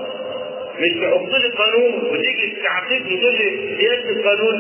مش 0.81 0.91
تحط 0.91 1.41
لي 1.43 1.49
قانون 1.49 2.11
وتيجي 2.11 2.57
تعاقبني 2.65 3.17
تقول 3.21 3.35
لي 3.35 3.77
سياسه 3.79 4.11
القانون؟ 4.11 4.59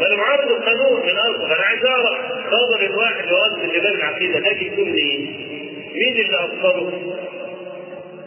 ما 0.00 0.06
أنا 0.06 0.16
معارض 0.16 0.50
القانون 0.50 1.00
من 1.06 1.16
أصلا 1.18 1.48
فانا 1.48 1.62
عايز 1.66 1.84
أعرف. 1.84 2.18
خبر 2.46 2.86
الواحد 2.90 3.32
وأصل 3.32 3.76
لباب 3.76 3.94
العقيده 3.94 4.38
ده 4.40 4.50
يكون 4.50 4.88
منين؟ 4.88 5.36
مين 5.94 6.16
اللي 6.26 6.36
أصله؟ 6.36 6.92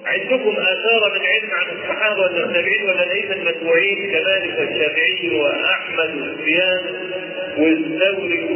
عندكم 0.07 0.49
آثار 0.57 1.11
من 1.13 1.25
علم 1.25 1.49
عن 1.51 1.75
الصحابة 1.77 2.21
والتابعين 2.21 2.81
والأئمة 2.83 3.33
المتبوعين 3.35 4.11
كمالك 4.11 4.59
والشافعي 4.59 5.29
وأحمد 5.39 6.15
وسفيان 6.15 6.81
والثوري 7.57 8.49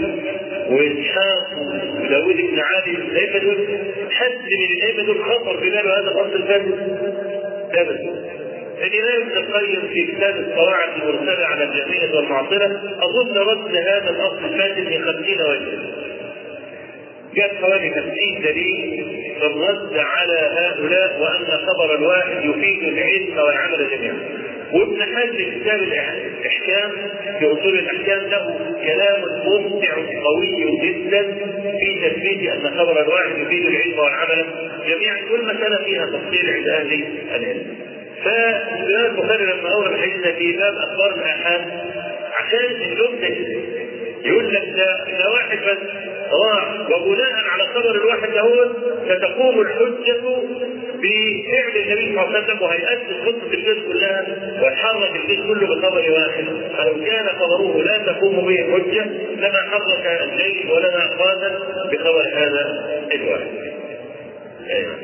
وإسحاق 0.69 1.47
وداود 1.99 2.35
بن 2.35 2.59
علي 2.59 2.91
الأئمة 2.91 3.39
دول 3.39 3.67
حد 4.11 4.31
من 4.31 4.75
الأئمة 4.77 5.03
دول 5.03 5.23
خطر 5.23 5.55
بباله 5.57 5.99
هذا 5.99 6.11
الأصل 6.11 6.35
الفاسد؟ 6.35 6.97
أبدا 7.73 8.31
الإمام 8.81 9.21
ابن 9.21 9.37
القيم 9.37 9.81
في 9.93 10.11
كتاب 10.11 10.35
القواعد 10.35 10.89
المرسلة 11.01 11.45
على 11.45 11.63
الجميلة 11.63 12.15
والمعصرة 12.15 12.65
أظن 13.01 13.37
رد 13.37 13.75
هذا 13.75 14.09
الأصل 14.09 14.45
الفاسد 14.45 14.87
في 14.87 14.99
خمسين 14.99 15.41
وجها 15.41 16.00
جاءت 17.35 17.55
حوالي 17.61 17.89
50 17.89 18.13
دليل 18.43 19.05
الرد 19.41 19.97
على 19.97 20.39
هؤلاء 20.57 21.19
وأن 21.21 21.45
خبر 21.67 21.95
الواحد 21.95 22.45
يفيد 22.45 22.83
العلم 22.83 23.37
والعمل 23.37 23.89
جميعا. 23.91 24.19
وابن 24.73 25.01
حزم 25.01 25.59
كتاب 25.61 25.79
الإحكام 25.83 26.91
في 27.39 27.45
أصول 27.45 27.79
الإحكام 27.79 28.19
له 28.29 28.59
كلام 28.83 29.21
ممتع 29.45 29.93
قوي 30.23 30.77
جدا 30.81 31.21
في 31.79 32.09
تثبيت 32.09 32.49
أن 32.51 32.69
خبر 32.77 33.01
الواحد 33.01 33.37
يفيد 33.39 33.65
العلم 33.65 33.99
والعمل 33.99 34.45
جميعا 34.87 35.17
كل 35.29 35.43
مسألة 35.45 35.83
فيها 35.85 36.05
تفصيل 36.05 36.49
عند 36.49 36.67
أهل 36.67 37.09
العلم. 37.35 37.65
فالامام 38.23 39.05
البخاري 39.11 39.43
لما 39.45 39.69
أورد 39.73 39.91
الحديث 39.93 40.27
في 40.27 40.51
باب 40.57 40.73
أخبار 40.75 41.15
الآحاد 41.15 41.61
عشان 42.33 42.75
الجمله 42.81 43.61
يقول 44.25 44.53
لك 44.53 44.63
ده 45.19 45.29
واحد 45.33 45.57
بس 45.57 45.77
وبناء 46.95 47.31
على 47.49 47.63
خبر 47.75 47.95
الواحد 47.95 48.29
ده 48.31 48.69
ستقوم 49.15 49.61
الحجة 49.61 50.21
بفعل 51.01 51.75
النبي 51.75 52.15
صلى 52.15 52.23
الله 52.23 52.35
عليه 52.35 52.43
وسلم 52.45 52.61
وهيأسس 52.61 53.25
خطة 53.25 53.53
الجيش 53.53 53.77
كلها 53.87 54.25
ويحرك 54.63 55.15
الجيش 55.15 55.39
كله 55.47 55.67
بخبر 55.75 56.11
واحد 56.11 56.45
فلو 56.77 57.05
كان 57.05 57.27
خبره 57.39 57.81
لا 57.83 57.97
تقوم 58.13 58.35
به 58.45 58.59
الحجة 58.61 59.05
لما 59.37 59.61
حرك 59.71 60.21
الجيش 60.23 60.65
ولما 60.65 61.05
قاد 61.19 61.59
بخبر 61.91 62.23
هذا 62.33 62.83
الواحد. 63.15 63.47
أيوة. 64.69 64.95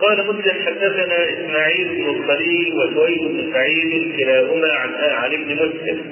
قال 0.00 0.26
مسلم 0.26 0.62
حدثنا 0.66 1.30
إسماعيل 1.30 1.88
بن 1.88 2.08
الخليل 2.10 2.74
وسويد 2.74 3.22
بن 3.22 3.52
سعيد 3.52 4.16
كلاهما 4.16 4.72
عن 4.72 4.94
عن 4.94 5.32
ابن 5.32 5.54
مسلم. 5.54 6.02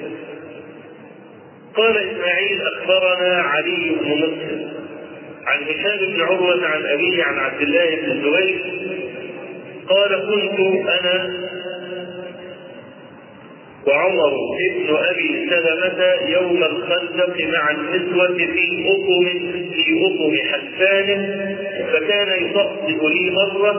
قال 1.75 1.97
إسماعيل 1.97 2.61
أخبرنا 2.61 3.41
علي 3.41 3.95
بن 4.01 4.11
مسلم 4.17 4.71
عن 5.45 5.63
هشام 5.63 5.97
بن 6.13 6.21
عروة 6.21 6.65
عن 6.65 6.85
أبيه 6.85 7.23
عن 7.23 7.37
عبد 7.39 7.61
الله 7.61 7.95
بن 7.95 8.11
الزبير 8.11 8.59
قال 9.89 10.09
كنت 10.29 10.59
أنا 10.89 11.44
وعمر 13.87 14.33
ابن 14.71 14.95
أبي 14.95 15.49
سلمة 15.49 16.03
يوم 16.27 16.63
الخندق 16.63 17.35
مع 17.53 17.71
النسوة 17.71 18.27
في 18.37 18.85
اطم 18.87 19.25
في 19.73 20.05
اطم 20.05 20.35
حسان 20.51 21.07
فكان 21.93 22.43
يصفق 22.45 23.05
لي 23.05 23.31
مرة 23.31 23.73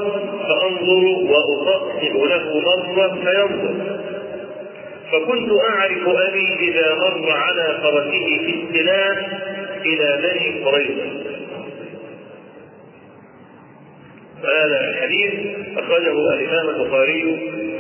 فأنظر 0.49 1.05
واصفق 1.33 2.25
له 2.25 2.61
مرة 2.61 3.09
فينظر. 3.25 4.01
فكنت 5.13 5.51
أعرف 5.71 6.09
أبي 6.09 6.49
إذا 6.61 6.95
مر 6.95 7.31
على 7.31 7.79
فرسه 7.83 8.39
في 8.47 8.55
السلاح 8.63 9.29
إلى 9.87 10.23
بني 10.23 10.65
قريظة. 10.65 11.27
هذا 14.43 14.91
الحديث 14.91 15.35
أخرجه 15.77 16.35
الإمام 16.35 16.69
البخاري 16.69 17.23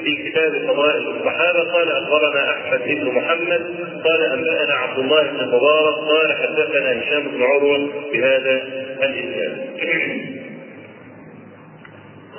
في 0.06 0.30
كتاب 0.30 0.52
فضائل 0.66 1.08
الصحابه 1.08 1.72
قال 1.72 1.90
أخبرنا 1.92 2.50
أحمد 2.50 2.80
بن 2.86 3.06
محمد 3.06 3.62
قال 4.04 4.22
أنبأنا 4.32 4.74
عبد 4.74 4.98
الله 4.98 5.22
بن 5.22 5.40
المبارك 5.40 5.94
قال 5.94 6.36
حدثنا 6.36 7.00
هشام 7.02 7.22
بن 7.22 7.42
عروة 7.42 7.90
بهذا 8.12 8.62
الاسلام 9.02 9.66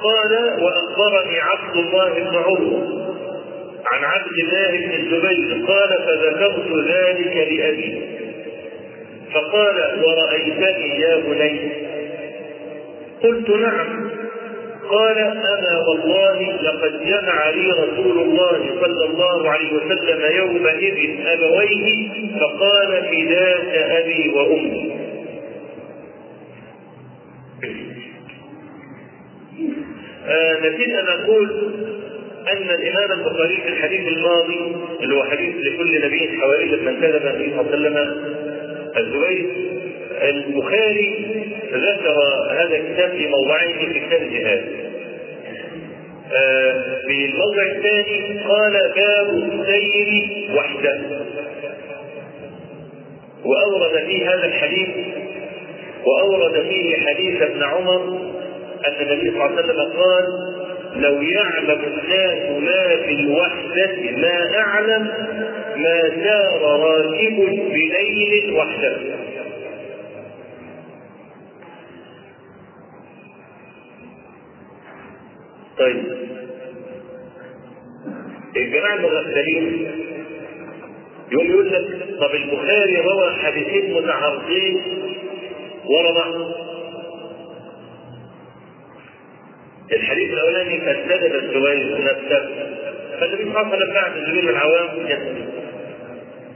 قال 0.03 0.63
وأخبرني 0.63 1.39
عبد 1.39 1.75
الله 1.75 2.13
بن 2.13 2.35
عروة 2.35 3.07
عن 3.91 4.03
عبد 4.03 4.33
الله 4.43 4.71
بن 4.71 4.91
الزبير 4.91 5.65
قال 5.67 5.89
فذكرت 5.89 6.87
ذلك 6.87 7.35
لأبي. 7.51 8.01
فقال 9.33 10.03
ورأيتني 10.03 10.99
يا 10.99 11.15
بني. 11.15 11.71
قلت 13.23 13.49
نعم. 13.49 14.16
قال 14.89 15.17
أنا 15.17 15.77
والله 15.87 16.51
لقد 16.61 17.05
جمع 17.05 17.49
لي 17.49 17.71
رسول 17.71 18.19
الله 18.21 18.59
صلى 18.81 19.05
الله 19.05 19.49
عليه 19.49 19.73
وسلم 19.73 20.35
يومئذ 20.37 21.27
أبويه 21.27 22.09
فقال 22.39 23.03
فداك 23.11 23.77
أبي 23.77 24.29
وأمي 24.35 24.91
آه 30.27 30.59
نسيت 30.59 30.89
أن 30.89 31.07
أقول 31.07 31.49
أن 32.51 32.69
الإمام 32.69 33.11
البخاري 33.19 33.57
في 33.57 33.69
الحديث 33.69 34.07
الماضي 34.07 34.75
اللي 35.01 35.15
هو 35.15 35.23
حديث 35.23 35.55
لكل 35.55 36.05
نبي 36.05 36.37
حوالي 36.41 36.65
لما 36.65 36.89
انتدب 36.91 37.25
النبي 37.27 37.51
صلى 37.55 37.61
الله 37.61 37.71
عليه 37.71 37.77
وسلم 37.77 38.23
الزبير 38.97 39.45
البخاري 40.21 41.25
ذكر 41.73 42.15
هذا 42.51 42.75
الكتاب 42.77 43.09
في 43.11 43.27
موضعين 43.27 43.77
في 43.93 43.99
كتاب 43.99 44.21
الجهاد. 44.21 44.76
آه 46.37 46.95
في 47.07 47.25
الموضع 47.25 47.63
الثاني 47.75 48.39
قال 48.47 48.73
باب 48.95 49.29
السير 49.59 50.49
وحده. 50.55 50.99
وأورد 53.45 54.05
فيه 54.07 54.29
هذا 54.29 54.45
الحديث 54.45 54.89
وأورد 56.05 56.63
فيه 56.69 56.97
حديث 57.07 57.41
ابن 57.41 57.63
عمر 57.63 58.03
أن 58.87 58.93
النبي 59.07 59.31
صلى 59.31 59.45
الله 59.45 59.57
عليه 59.57 59.63
وسلم 59.63 60.01
قال 60.01 60.25
لو 60.95 61.21
يعلم 61.21 61.79
الناس 61.87 62.49
ما 62.63 63.05
في 63.05 63.11
الوحدة 63.13 64.11
ما 64.17 64.57
أعلم 64.59 65.03
ما 65.77 66.01
سار 66.23 66.61
راكب 66.61 67.35
بليل 67.73 68.53
وحده 68.53 68.97
طيب 75.77 76.26
الجماعة 78.77 78.95
المغفلين 78.95 79.87
يقوم 81.31 81.47
يقول 81.47 81.71
لك 81.73 81.87
طب 82.19 82.35
البخاري 82.35 82.97
روى 83.01 83.33
حديثين 83.43 83.93
متعارضين 83.93 84.81
ورا 85.85 86.11
بعض 86.11 86.35
الحديث 89.93 90.33
الأولاني 90.33 90.77
كذب 90.77 91.35
الزبير 91.35 91.97
نفسه. 92.03 92.49
فالنبي 93.19 93.43
صلى 93.43 93.49
الله 93.49 93.59
عليه 93.59 93.75
وسلم 93.77 93.93
بعد 93.93 94.17
الزبير 94.17 94.43
من 94.43 94.49
العوام 94.49 94.89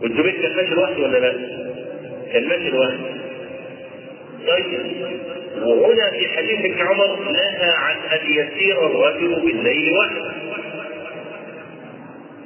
والزبير 0.02 0.42
كان 0.42 0.56
ماشي 0.56 0.76
لوحده 0.76 1.04
ولا 1.04 1.18
لا؟ 1.18 1.32
كان 2.34 2.48
ماشي 2.48 2.70
لوحده. 2.70 2.98
طيب 4.48 4.80
وهنا 5.62 6.10
في 6.12 6.28
حديث 6.28 6.60
ابن 6.60 6.82
عمر 6.88 7.20
نهى 7.32 7.70
عن 7.70 7.96
أن 7.96 8.34
يسير 8.34 8.86
الرجل 8.86 9.42
بالليل 9.42 9.94
وحده. 9.94 10.41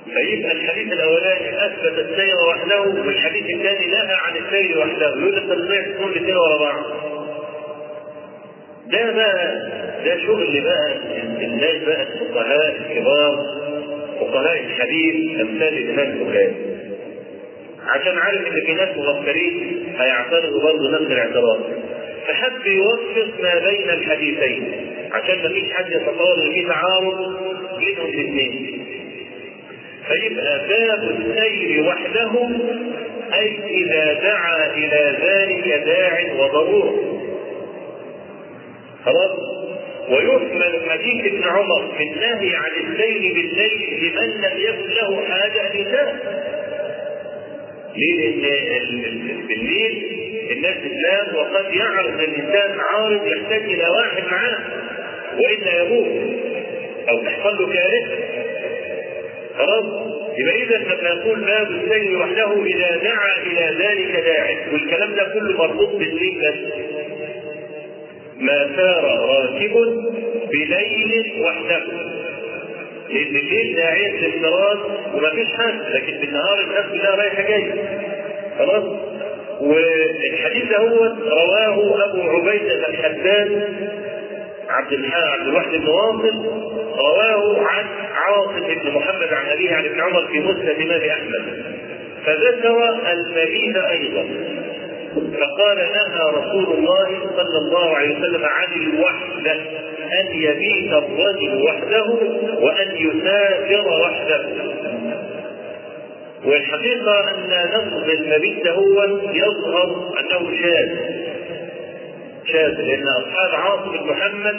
فيبقى 0.06 0.52
الحديث 0.52 0.94
الأولاني 0.94 1.65
أثبت 1.65 1.98
السير 2.00 2.36
وحده 2.50 2.82
والحديث 2.82 3.44
الثاني 3.44 3.86
نهى 3.91 4.15
عن 4.26 4.34
السير 4.46 4.78
وحده. 4.80 5.08
يقول 5.10 5.36
لك 5.36 5.44
تطلع 5.44 5.82
تكون 5.82 6.12
الاثنين 6.12 6.36
ورا 6.38 6.58
بعض. 6.58 6.84
ده 8.91 9.12
بقى 9.12 9.70
ده 10.06 10.18
شغل 10.26 10.62
بقى 10.62 10.98
الناس 11.46 11.84
بقى 11.84 12.02
الفقهاء 12.02 12.76
الكبار 12.82 13.46
فقهاء 14.20 14.60
الحديث 14.60 15.39
أمثال 15.41 15.78
الإمام 15.78 16.12
البخاري. 16.22 16.54
عشان 17.88 18.18
عارف 18.18 18.48
إن 18.48 18.65
في 18.65 18.74
ناس 18.74 18.98
مغفلين 18.98 19.84
هيعترضوا 20.00 20.62
برضه 20.63 20.89
نفس 20.91 21.12
الاعتراض. 21.12 21.60
فحب 22.28 22.65
يوفق 22.65 23.28
ما 23.44 23.60
بين 23.70 23.89
الحديثين. 23.89 24.88
عشان 25.12 25.44
ما 25.44 25.50
فيش 25.50 25.74
حد 25.74 25.91
يتصور 25.91 26.36
ان 26.46 26.54
في 26.54 26.65
تعارض 26.68 27.36
بينهم 27.80 28.06
الاثنين 28.08 28.75
فيبقى 30.08 30.68
باب 30.68 31.04
السير 31.20 31.84
وحده 31.84 32.50
أي 33.39 33.60
إذا 33.84 34.13
دعا 34.13 34.74
إلى 34.78 35.18
ذلك 35.22 35.68
داع 35.86 36.34
وضروره 36.39 37.22
خلاص؟ 39.06 39.32
ويحمل 40.10 40.89
حديث 40.89 41.26
ابن 41.34 41.44
عمر 41.44 41.91
في 41.98 42.04
النهي 42.04 42.56
عن 42.56 42.72
السير 42.78 43.34
بالليل 43.34 44.00
لمن 44.02 44.30
لم 44.30 44.58
يكن 44.58 44.89
له 44.89 45.20
نساء 45.22 46.15
ليه؟ 47.96 48.36
لأن 48.41 49.02
بالليل 49.48 50.06
الناس 50.52 50.76
تنام 50.78 51.36
وقد 51.36 51.74
يعرض 51.74 52.20
الإنسان 52.22 52.80
عارض 52.80 53.28
يحتاج 53.28 53.62
إلى 53.63 53.84
واحد 53.98 54.24
معاه 54.32 54.58
وإلا 55.39 55.82
يموت 55.82 56.36
أو 57.10 57.24
تحصل 57.24 57.58
له 57.58 57.74
كارثة. 57.74 58.35
خلاص 59.58 59.86
يبقى 60.38 60.63
اذا 60.63 60.78
لما 60.78 61.10
يقول 61.10 61.39
باب 61.39 61.72
السير 61.72 62.18
وحده 62.20 62.63
إذا 62.65 62.98
دعا 63.04 63.38
إلى 63.46 63.84
ذلك 63.86 64.24
داعي 64.26 64.58
والكلام 64.74 65.15
ده 65.15 65.24
كله 65.34 65.58
مربوط 65.58 65.89
بالليل 65.96 66.41
بس. 66.41 66.74
ما 68.39 68.70
سار 68.76 69.04
راكب 69.30 69.74
بليل 70.52 71.41
وحده. 71.41 71.82
لأن 73.10 73.36
الليل 73.36 73.76
داعيه 73.76 74.12
للفراغ 74.28 74.78
ومفيش 75.13 75.48
حد 75.54 75.80
لكن 75.94 76.18
بالنهار 76.22 76.60
الناس 76.63 76.86
كلها 76.91 77.15
رايحة 77.15 77.41
جاية. 77.41 78.00
خلاص؟ 78.60 78.84
والحديث 79.62 80.70
ده 80.70 80.78
هو 80.78 81.04
رواه 81.20 82.04
أبو 82.10 82.22
عبيدة 82.22 82.88
الحداد 82.89 83.68
عبد 84.69 84.93
عبد 85.13 85.47
الواحد 85.47 85.69
بن 85.69 85.88
واصل 85.88 86.45
رواه 86.97 87.67
عن 87.67 87.86
عاصم 88.13 88.67
بن 88.84 88.91
محمد 88.91 89.34
عن 89.34 89.45
أبيه 89.45 89.75
عن 89.75 89.86
ابن 89.86 90.01
عمر 90.01 90.28
في 90.28 90.39
مسند 90.39 90.69
الامام 90.69 91.10
أحمد. 91.10 91.63
فذكر 92.25 92.99
المبيت 93.12 93.75
أيضا. 93.78 94.25
فقال 95.15 95.78
نهى 95.78 96.30
رسول 96.30 96.78
الله 96.78 97.08
صلى 97.36 97.58
الله 97.58 97.95
عليه 97.95 98.19
وسلم 98.19 98.45
عن 98.45 98.67
الوحدة 98.73 99.54
أن 100.21 100.28
يبيت 100.34 100.93
الرجل 100.93 101.63
وحده 101.63 102.06
وأن 102.60 102.95
يسافر 102.95 103.88
وحده. 103.88 104.45
والحقيقة 106.45 107.30
أن 107.32 107.49
لفظ 107.49 108.10
المبيت 108.10 108.67
هو 108.67 109.04
يظهر 109.34 110.13
أنه 110.19 110.58
شاذ. 110.62 111.25
شاذ 112.51 112.81
لأن 112.81 113.08
أصحاب 113.08 113.49
عاصم 113.55 113.91
بن 113.91 114.08
محمد 114.08 114.55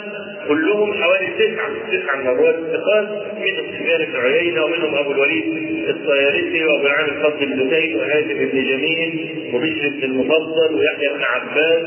كلهم 0.47 0.93
حوالي 0.93 1.27
تسعة 1.27 1.69
تسعة 1.91 2.15
من 2.15 2.27
الرواة 2.27 2.49
الثقات 2.49 3.07
منهم 3.37 3.65
سفيان 3.73 4.05
بن 4.05 4.19
عيينة 4.19 4.63
ومنهم 4.63 4.95
أبو 4.95 5.11
الوليد 5.11 5.45
الطيارسي 5.89 6.65
وأبو 6.65 6.87
العام 6.87 7.05
الفضل 7.05 7.45
بن 7.45 7.69
زيد 7.69 7.95
وهاشم 7.95 8.27
بن 8.51 8.63
جميل 8.63 9.35
وبشر 9.53 9.89
بن 9.89 10.03
المفضل 10.03 10.75
ويحيى 10.75 11.09
بن 11.13 11.23
عباس 11.23 11.85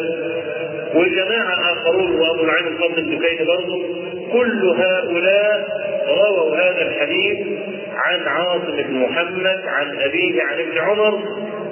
وجماعة 0.94 1.72
آخرون 1.72 2.20
وأبو 2.20 2.44
العام 2.44 2.66
الفضل 2.66 3.18
كيس 3.26 3.46
برضه. 3.46 3.84
كل 4.32 4.68
هؤلاء 4.68 5.68
رووا 6.08 6.56
هذا 6.56 6.82
الحديث 6.88 7.46
عن 7.94 8.20
عاصم 8.26 8.76
بن 8.76 8.94
محمد 8.94 9.62
عن 9.66 9.98
أبيه 9.98 10.42
عن 10.42 10.58
ابن 10.58 10.78
عمر 10.78 11.18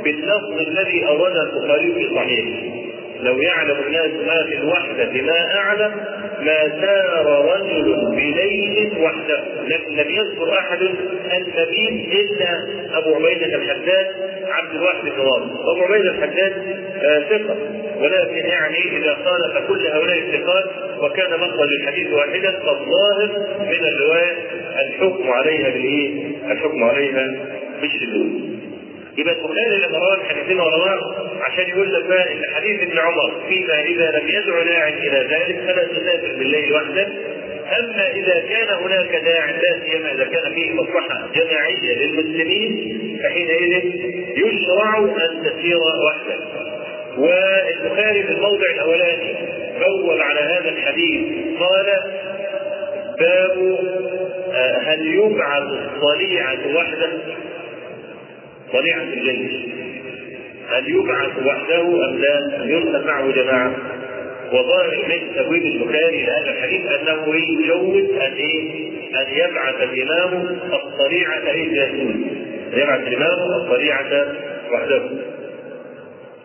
باللفظ 0.04 0.58
الذي 0.60 1.06
أورده 1.08 1.42
البخاري 1.42 1.94
في 1.94 2.14
صحيحه. 2.14 2.88
لو 3.22 3.38
يعلم 3.38 3.76
الناس 3.87 4.11
ما 4.26 4.44
في 4.46 4.54
الوحدة 4.54 5.22
ما 5.22 5.54
أعلم 5.54 5.92
ما 6.40 6.81
سار 6.81 7.44
رجل 7.54 8.07
بليل 8.16 8.92
وحده. 9.00 9.44
لكن 9.68 9.92
لم 9.92 10.11
يذكر 10.11 10.59
أحد 10.59 10.83
المبيت 10.83 12.09
إلا 12.12 12.66
أبو 12.98 13.14
عبيدة 13.14 13.46
الحداد 13.57 14.07
عبد 14.48 14.74
الواحد 14.74 15.02
بن 15.04 15.11
أبو 15.20 15.83
عبيدة 15.85 16.11
الحداد 16.11 16.52
آه 17.02 17.20
ثقة. 17.20 17.57
ولكن 18.00 18.48
يعني 18.48 18.96
إذا 18.96 19.12
قال 19.12 19.52
فكل 19.54 19.87
هؤلاء 19.87 20.18
الثقات 20.18 20.64
وكان 21.00 21.40
مخرج 21.40 21.68
الحديث 21.83 22.12
واحدا 22.12 22.50
فالظاهر 22.50 23.46
من 23.61 23.88
الرواية 23.88 24.37
الحكم 24.87 25.31
عليها 25.31 25.70
بالإيه؟ 25.70 26.33
الحكم 26.50 26.85
عليها 26.85 27.35
بالشذوذ 27.81 28.58
يبقى 29.18 29.35
البخاري 29.35 29.76
لما 29.88 29.98
روى 29.98 30.14
الحديثين 30.14 30.61
وراه 30.61 31.00
عشان 31.40 31.68
يقول 31.68 31.94
لك 31.94 32.04
بقى 32.04 32.33
إن 32.33 32.42
حديث 32.54 32.83
ابن 32.83 32.98
عمر 32.98 33.40
فيما 33.48 33.81
إذا 33.81 34.11
لم 34.18 34.28
يدعو 34.28 34.62
داع 34.62 34.88
إلى 34.88 35.18
ذلك 35.31 35.59
فلا 35.66 35.85
تسافر 35.85 36.33
بالليل 36.38 36.72
وحده. 36.72 37.09
أما 37.81 38.11
إذا 38.11 38.38
كان 38.48 38.68
هناك 38.85 39.22
داع 39.24 39.50
لا 39.50 39.81
سيما 39.90 40.12
إذا 40.12 40.24
كان 40.24 40.52
فيه 40.54 40.72
مصلحة 40.72 41.28
جماعية 41.35 41.94
للمسلمين 41.98 42.96
فحينئذ 43.22 43.85
يشرع 44.37 44.98
أن 44.98 45.42
تسير 45.44 45.76
وحدك 46.07 46.40
والبخاري 47.18 48.22
في 48.22 48.31
الموضع 48.33 48.70
الأولاني 48.74 49.35
بوب 49.81 50.20
على 50.20 50.40
هذا 50.40 50.68
الحديث 50.68 51.26
قال 51.59 51.87
باب 53.20 53.78
هل 54.87 55.07
يبعث 55.14 55.62
الصليعة 55.62 56.76
وحده 56.76 57.09
طليعة 58.72 59.02
الجيش 59.02 59.52
هل 60.68 60.90
يبعث 60.90 61.46
وحده 61.46 61.81
ام 61.83 62.18
لا؟ 62.18 62.64
يرسل 62.64 63.07
معه 63.07 63.31
جماعة؟ 63.33 63.76
وظاهر 64.52 64.96
من 65.09 65.35
تبويب 65.37 65.62
البخاري 65.62 66.26
لهذا 66.26 66.50
الحديث 66.50 66.87
أنه 66.87 67.37
يجوز 67.37 68.11
أن 68.11 68.33
إيه؟ 68.33 68.88
أن 69.16 69.26
يبعث 69.50 69.83
الإمام 69.83 70.59
الطليعه 70.72 71.50
أي 71.50 71.62
الجاسوس. 71.64 72.16
يبعث 72.72 73.00
الإمام 73.09 73.62
الطليعه 73.62 74.26
وحده. 74.72 75.02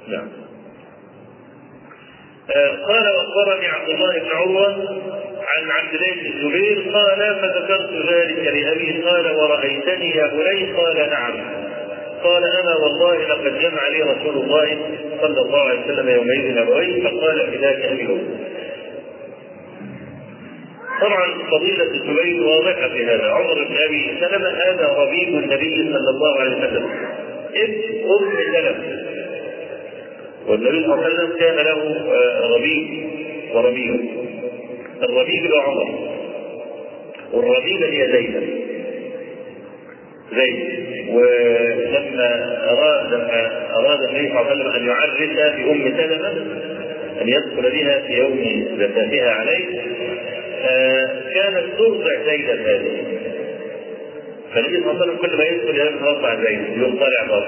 نعم. 0.07 0.27
آه 2.55 2.69
قال 2.69 3.03
واخبرني 3.03 3.67
عبد 3.67 3.89
الله 3.89 4.19
بن 4.19 4.27
عروه 4.31 4.67
عن 5.47 5.71
عبد 5.71 5.93
الله 5.93 6.13
بن 6.13 6.25
الزبير 6.25 6.91
قال 6.93 7.35
فذكرت 7.41 7.89
ذلك 8.11 8.37
لأبي 8.37 9.01
قال 9.01 9.35
ورأيتني 9.35 10.09
يا 10.09 10.27
بني 10.27 10.73
قال 10.73 11.09
نعم 11.09 11.62
قال 12.23 12.43
أنا 12.43 12.75
والله 12.83 13.27
لقد 13.27 13.59
جمع 13.59 13.87
لي 13.87 14.01
رسول 14.01 14.43
الله 14.43 14.77
صلى 15.21 15.41
الله 15.41 15.61
عليه 15.61 15.79
وسلم 15.79 16.09
يومئذ 16.09 16.57
ابويه 16.57 17.03
فقال 17.03 17.47
فداك 17.51 17.81
أبي 17.81 18.07
طبعا 21.01 21.27
فضيلة 21.51 21.83
الزبير 21.83 22.43
واضحة 22.43 22.87
في 22.89 23.05
هذا، 23.05 23.31
عمر 23.31 23.53
بن 23.53 23.75
أبي 23.77 24.11
سلمة 24.19 24.49
هذا 24.49 24.87
ربيب 24.97 25.27
النبي 25.27 25.93
صلى 25.93 26.09
الله 26.09 26.39
عليه 26.39 26.57
وسلم. 26.57 26.89
ابن 27.55 27.81
أم 28.09 28.53
سلمة. 28.53 29.03
والنبي 30.47 30.83
صلى 30.83 30.93
الله 30.93 31.03
عليه 31.03 31.13
وسلم 31.13 31.37
كان 31.39 31.55
له 31.55 31.79
ربيب 32.55 33.09
وربيب. 33.53 34.09
الربيب 35.03 35.45
له 35.45 35.61
عمر. 35.61 36.09
والربيبة 37.33 37.85
هي 37.85 38.11
زينب. 38.11 38.62
زيد. 40.35 40.83
ولما 41.09 42.59
اراد 42.69 43.13
لما 43.13 43.67
أراد 43.75 43.99
النبي 44.09 44.27
صلى 44.29 44.39
الله 44.41 44.49
عليه 44.49 44.51
وسلم 44.61 44.67
أن 44.67 44.87
يعرس 44.87 45.17
بام 45.57 45.97
سلمة 45.97 46.29
أن 47.21 47.29
يدخل 47.29 47.71
بها 47.71 47.99
في 48.07 48.13
يوم 48.13 48.67
زفافها 48.79 49.31
عليه 49.31 49.65
كانت 51.33 51.63
ترضع 51.77 52.15
زيدا 52.25 52.53
هذه 52.53 53.03
فالنبي 54.53 54.77
صلى 54.83 54.91
الله 54.91 55.01
عليه 55.01 55.11
وسلم 55.11 55.17
كل 55.17 55.37
ما 55.37 55.43
يدخل 55.43 55.77
يلبس 55.79 56.01
مرضع 56.01 56.35
زيد 56.35 56.77
يقوم 56.77 56.95
طالع 56.99 57.23
بره 57.29 57.47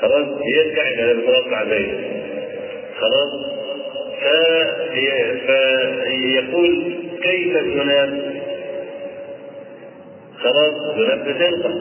خلاص 0.00 0.26
يرجع 0.56 0.82
إلى 0.88 1.02
يلبس 1.10 1.24
مرضع 1.28 1.64
زيد. 1.64 1.94
خلاص. 3.00 3.56
فيقول 6.06 6.94
كيف 7.22 7.56
تنام؟ 7.56 8.35
خلاص 10.46 10.74
تلقى 11.24 11.72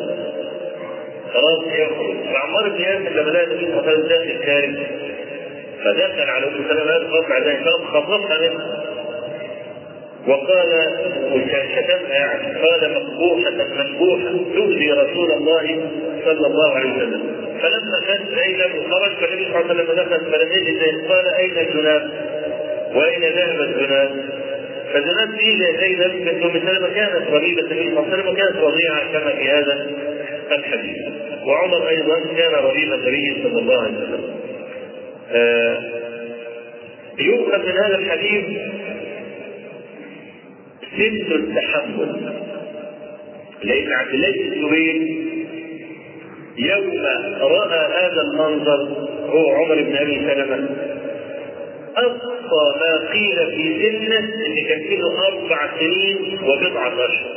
خلاص 1.34 1.60
يخرج 1.68 2.16
فعمار 2.34 2.70
بن 2.70 2.82
ياسر 2.82 3.10
لما 3.10 3.30
لقى 3.30 3.44
النبي 3.44 3.66
صلى 3.66 3.80
الله 3.80 3.84
عليه 3.92 3.92
وسلم 3.92 4.08
داخل 4.08 4.46
خارج 4.46 4.76
فدخل 5.84 6.30
على 6.30 6.46
أم 6.48 6.66
سلمة 6.70 7.20
رفع 7.20 7.38
ذلك 7.38 7.60
فخطفها 7.64 8.40
منها 8.50 8.84
وقال 10.28 10.70
شتمها 11.76 12.14
يعني 12.16 12.62
قال 12.62 12.92
مقبوحة 12.94 13.52
مذبوحة 13.52 14.32
تؤذي 14.56 14.92
رسول 14.92 15.32
الله 15.32 15.90
صلى 16.26 16.48
الله 16.48 16.76
عليه 16.76 16.92
وسلم. 16.94 17.22
فلما 17.62 18.00
كان 18.08 18.20
زينب 18.36 18.92
خرج 18.92 19.12
فالنبي 19.16 19.46
صلى 19.46 19.62
الله 19.62 19.70
عليه 19.70 19.84
وسلم 19.84 19.96
دخل 19.96 20.32
فلم 20.32 20.50
يجد 20.52 21.08
قال 21.12 21.28
أين 21.28 21.58
الجناب؟ 21.68 22.10
وأين 22.96 23.22
ذهب 23.22 23.62
الجناب؟ 23.62 24.25
فزنات 24.96 25.30
دي 25.30 25.58
زينب 25.80 26.26
بنت 26.26 26.44
ام 26.44 26.52
سلمه 26.52 26.90
كانت 26.90 27.28
ربيبه 27.32 27.62
النبي 27.62 27.96
صلى 27.96 28.00
الله 28.00 28.14
عليه 28.14 28.32
وكانت 28.32 28.56
رضيعه 28.56 29.12
كما 29.12 29.32
في 29.36 29.50
هذا 29.50 29.90
الحديث. 30.52 30.98
وعمر 31.46 31.90
أيضا 31.90 32.20
كان 32.38 32.54
ربيب 32.54 32.94
النبي 32.94 33.44
صلى 33.44 33.60
الله 33.60 33.82
عليه 33.82 33.98
وسلم. 33.98 34.24
آه 35.32 35.78
يؤخذ 37.20 37.66
من 37.66 37.78
هذا 37.78 37.98
الحديث 37.98 38.46
سن 40.98 41.36
التحمل. 41.36 42.34
لأن 43.64 43.94
عبد 43.94 44.14
الله 44.14 44.32
بن 44.32 44.54
الزبير 44.54 45.18
يوم 46.58 47.06
رأى 47.42 47.80
هذا 47.94 48.22
المنظر 48.22 48.82
هو 49.30 49.56
عمر 49.56 49.76
بن 49.82 49.96
أبي 49.96 50.16
سلمة 50.16 50.70
أقصى 51.98 52.80
ما 52.80 53.12
قيل 53.12 53.36
في 53.56 53.90
سنه 53.90 54.18
إن 54.20 54.68
كان 54.68 55.00
له 55.00 55.28
أربع 55.28 55.70
سنين 55.80 56.40
وبضعة 56.44 56.94
أشهر. 57.06 57.36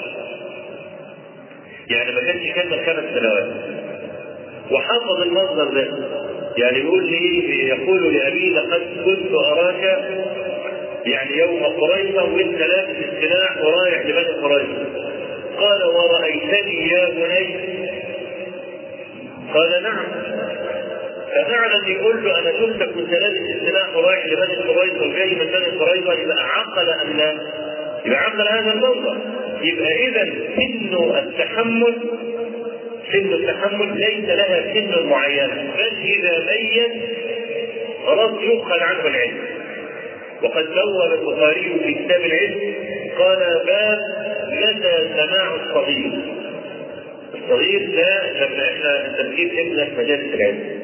يعني 1.90 2.12
ما 2.12 2.20
كانش 2.20 2.52
كمل 2.52 2.86
خمس 2.86 3.18
سنوات. 3.20 3.48
وحفظ 4.70 5.20
المنظر 5.22 5.64
ده. 5.74 5.88
يعني 6.56 6.78
يقول 6.78 7.04
لي 7.06 7.66
يقول 7.68 8.14
لأبي 8.14 8.50
لقد 8.54 8.82
كنت 9.04 9.32
أراك 9.52 9.82
يعني 11.06 11.38
يوم 11.38 11.62
قريظة 11.64 12.24
وأنت 12.24 12.59
لابس 12.61 12.96
السلاح 13.12 13.56
ورايح 13.64 14.06
لبني 14.06 14.42
قريظة. 14.42 14.86
قال 15.59 15.82
ورأيتني 15.84 16.88
يا 16.88 17.09
بني 17.09 17.78
قال 19.54 19.82
نعم 19.82 20.04
ففعلا 21.35 21.89
يقول 21.89 22.24
له 22.24 22.39
أنا 22.39 22.53
شفتك 22.53 22.89
كنت 22.95 23.11
لابس 23.11 23.51
السلاح 23.62 23.97
ورايح 23.97 24.26
لبني 24.26 24.57
قريظه 24.57 25.07
وجاي 25.07 25.35
من 25.35 25.47
بني 25.47 25.79
قريظه 25.79 26.12
يبقى 26.12 26.37
عقل 26.45 26.87
لا؟ 27.18 27.35
يبقى 28.07 28.18
عقل 28.20 28.49
هذا 28.49 28.72
الموضع 28.72 29.14
يبقى 29.62 29.93
إذا 30.09 30.24
سن 30.57 30.95
التحمل 31.18 31.95
سن 33.12 33.33
التحمل 33.33 33.99
ليس 33.99 34.29
لها 34.29 34.74
سن 34.74 35.07
معينه 35.09 35.72
بل 35.76 35.97
إذا 36.05 36.47
ميت 36.51 36.93
خلاص 38.07 38.31
يؤخذ 38.43 38.81
عنه 38.81 39.07
العلم. 39.07 39.39
وقد 40.43 40.64
بوب 40.66 41.12
البخاري 41.12 41.81
في 41.85 41.95
كتاب 41.95 42.20
العلم 42.20 42.74
قال 43.18 43.39
باب 43.66 43.99
متى 44.51 45.09
سماع 45.16 45.55
الصغير. 45.55 46.12
الصغير 47.35 47.81
ده 47.97 48.33
لما 48.33 48.64
إحنا 48.68 49.22
تجيب 49.22 49.51
ابنك 49.59 49.99
مجالس 49.99 50.35
العلم. 50.35 50.78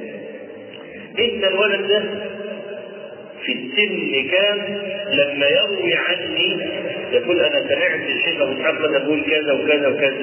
انت 1.18 1.44
الولد 1.44 1.86
ده 1.88 2.02
في 3.44 3.52
السن 3.52 4.28
كام 4.30 4.58
لما 5.12 5.46
يروي 5.46 5.94
عني 5.94 6.70
يقول 7.12 7.40
أنا 7.40 7.68
سمعت 7.68 8.00
الشيخ 8.10 8.40
ابو 8.42 8.52
اسحاق 8.52 8.74
يقول 9.02 9.22
كذا 9.24 9.52
وكذا 9.52 9.88
وكذا 9.88 10.16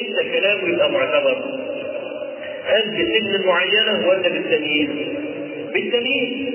إمتى 0.00 0.40
كلامه 0.40 0.68
يبقى 0.68 0.90
معتبر؟ 0.92 1.44
هل 2.64 2.90
بسن 2.90 3.46
معينة 3.46 4.08
ولا 4.08 4.28
بالتمييز؟ 4.28 4.88
بالتمييز 5.74 6.48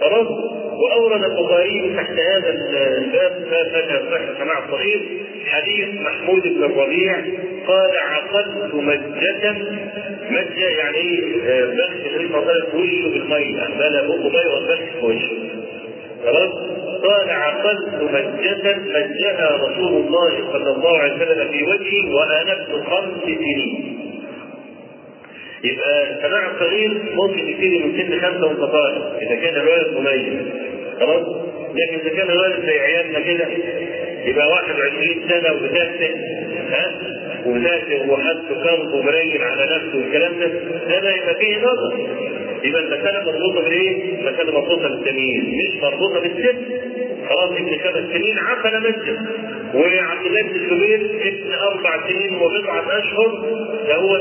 خلاص 0.00 0.26
وأورد 0.72 1.24
البخاري 1.24 1.92
تحت 1.96 2.10
هذا 2.10 2.50
الباب 2.50 3.44
باب 3.50 4.02
صحه 4.10 4.44
سماع 4.44 4.64
الصغير 4.64 5.00
حديث 5.46 5.88
محمود 6.00 6.42
بن 6.42 6.64
الربيع 6.64 7.16
قال 7.70 7.90
عقدت 7.98 8.74
مجة 8.74 9.52
مجة 10.30 10.68
يعني 10.78 10.98
بخش 11.76 12.06
عليه 12.38 12.58
وسلم 12.58 12.66
وشه 12.80 13.08
بالمية 13.10 13.66
بلا 13.78 14.02
بقه 14.06 14.28
ميه 14.28 14.54
وبخش 14.54 14.78
في 15.00 15.06
وشه. 15.06 15.36
خلاص؟ 16.24 16.52
قال 17.02 17.30
عقدت 17.30 17.94
مجة 18.02 18.76
مجها 18.86 19.56
رسول 19.56 19.92
الله 20.06 20.52
صلى 20.52 20.70
الله 20.70 20.98
عليه 20.98 21.14
وسلم 21.14 21.48
في 21.48 21.62
وجهي 21.62 22.00
ابن 22.50 22.82
خمس 22.84 23.22
سنين. 23.24 23.96
يبقى 25.64 26.18
سماع 26.22 26.50
الصغير 26.50 26.90
ممكن 27.14 27.48
يبتدي 27.48 27.78
من 27.78 27.92
سن 27.98 28.20
خمسة 28.20 28.46
وانت 28.46 28.70
إذا 29.22 29.34
كان 29.34 29.54
الولد 29.60 29.88
مميز 29.96 30.44
خلاص؟ 31.00 31.26
لكن 31.74 31.98
إذا 32.06 32.16
كان 32.16 32.30
الولد 32.30 32.66
زي 32.66 32.78
عيالنا 32.80 33.20
كده 33.20 33.46
يبقى 34.24 34.48
21 34.48 35.28
سنة 35.28 35.52
وبتهته 35.52 36.10
ها؟ 36.70 37.00
وذاكر 37.46 38.10
وحد 38.10 38.36
كرب 38.64 38.92
ومريل 38.94 39.42
على 39.42 39.64
نفسه 39.76 39.98
والكلام 39.98 40.32
ده 40.38 40.46
هذا 40.98 41.14
يبقى 41.16 41.34
فيه 41.34 41.56
نظر 41.58 42.08
يبقى 42.64 42.80
المسألة 42.82 43.24
مربوطة 43.32 43.62
بالإيه؟ 43.64 44.18
المسألة 44.20 44.52
مربوطة 44.52 44.88
بالتمييز 44.88 45.44
مش 45.44 45.82
مربوطة 45.82 46.20
بالسن. 46.20 46.56
خلاص 47.28 47.50
ابن 47.50 47.78
خمس 47.78 48.04
سنين 48.12 48.38
عقل 48.38 48.80
مسجد. 48.80 49.18
وعبد 49.74 50.26
الله 50.26 50.42
بن 50.42 50.54
الزبير 50.54 51.00
ابن 51.22 51.52
أربع 51.52 52.08
سنين 52.08 52.34
وبضعة 52.34 52.98
أشهر 52.98 53.46
فهو 53.88 54.14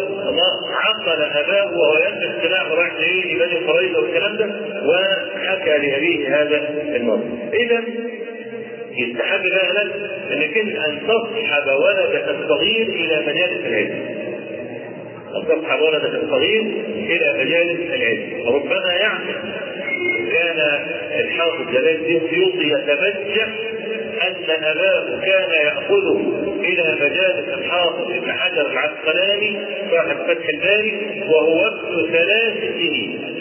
عقل 0.71 1.21
أباه 1.21 1.65
وهو 1.77 1.97
يلبس 1.97 2.43
سلاح 2.43 2.71
وراح 2.71 2.91
لبني 2.95 3.55
قريظة 3.67 3.99
والكلام 4.01 4.37
ده 4.37 4.45
وحكى 4.85 5.69
لأبيه 5.87 6.41
هذا 6.41 6.69
النص 6.95 7.21
إذا 7.53 7.83
يستحب 8.97 9.45
لك 9.45 9.91
انك 10.31 10.57
أن 10.57 11.01
تصحب 11.07 11.67
ولدك 11.67 12.35
الصغير 12.39 12.87
إلى 12.87 13.21
مجالس 13.27 13.65
العلم. 13.65 14.19
ان 15.35 15.43
تصحب 15.47 15.81
ولدك 15.81 16.23
الصغير 16.23 16.61
إلى 16.95 17.33
مجالس 17.43 17.93
العلم، 17.93 18.47
ربما 18.47 18.93
يعني 18.93 19.33
كان 20.33 20.59
الحافظ 21.19 21.71
جلال 21.71 21.95
الدين 21.95 22.21
السيوطي 22.25 22.67
يتبجح 22.67 23.47
أن 24.27 24.63
أباه 24.63 25.19
كان 25.25 25.65
ياخذه 25.65 26.43
إلى 26.63 26.95
مجالس 27.01 27.47
الحافظ 27.57 28.11
ابن 28.11 28.31
حجر 28.31 28.71
العسقلاني 28.71 29.57
صاحب 29.91 30.17
فتح 30.27 30.49
الباري 30.49 31.23
وهو 31.29 31.67
ابن 31.67 32.11
ثلاث 32.11 32.73
سنين. 32.73 33.35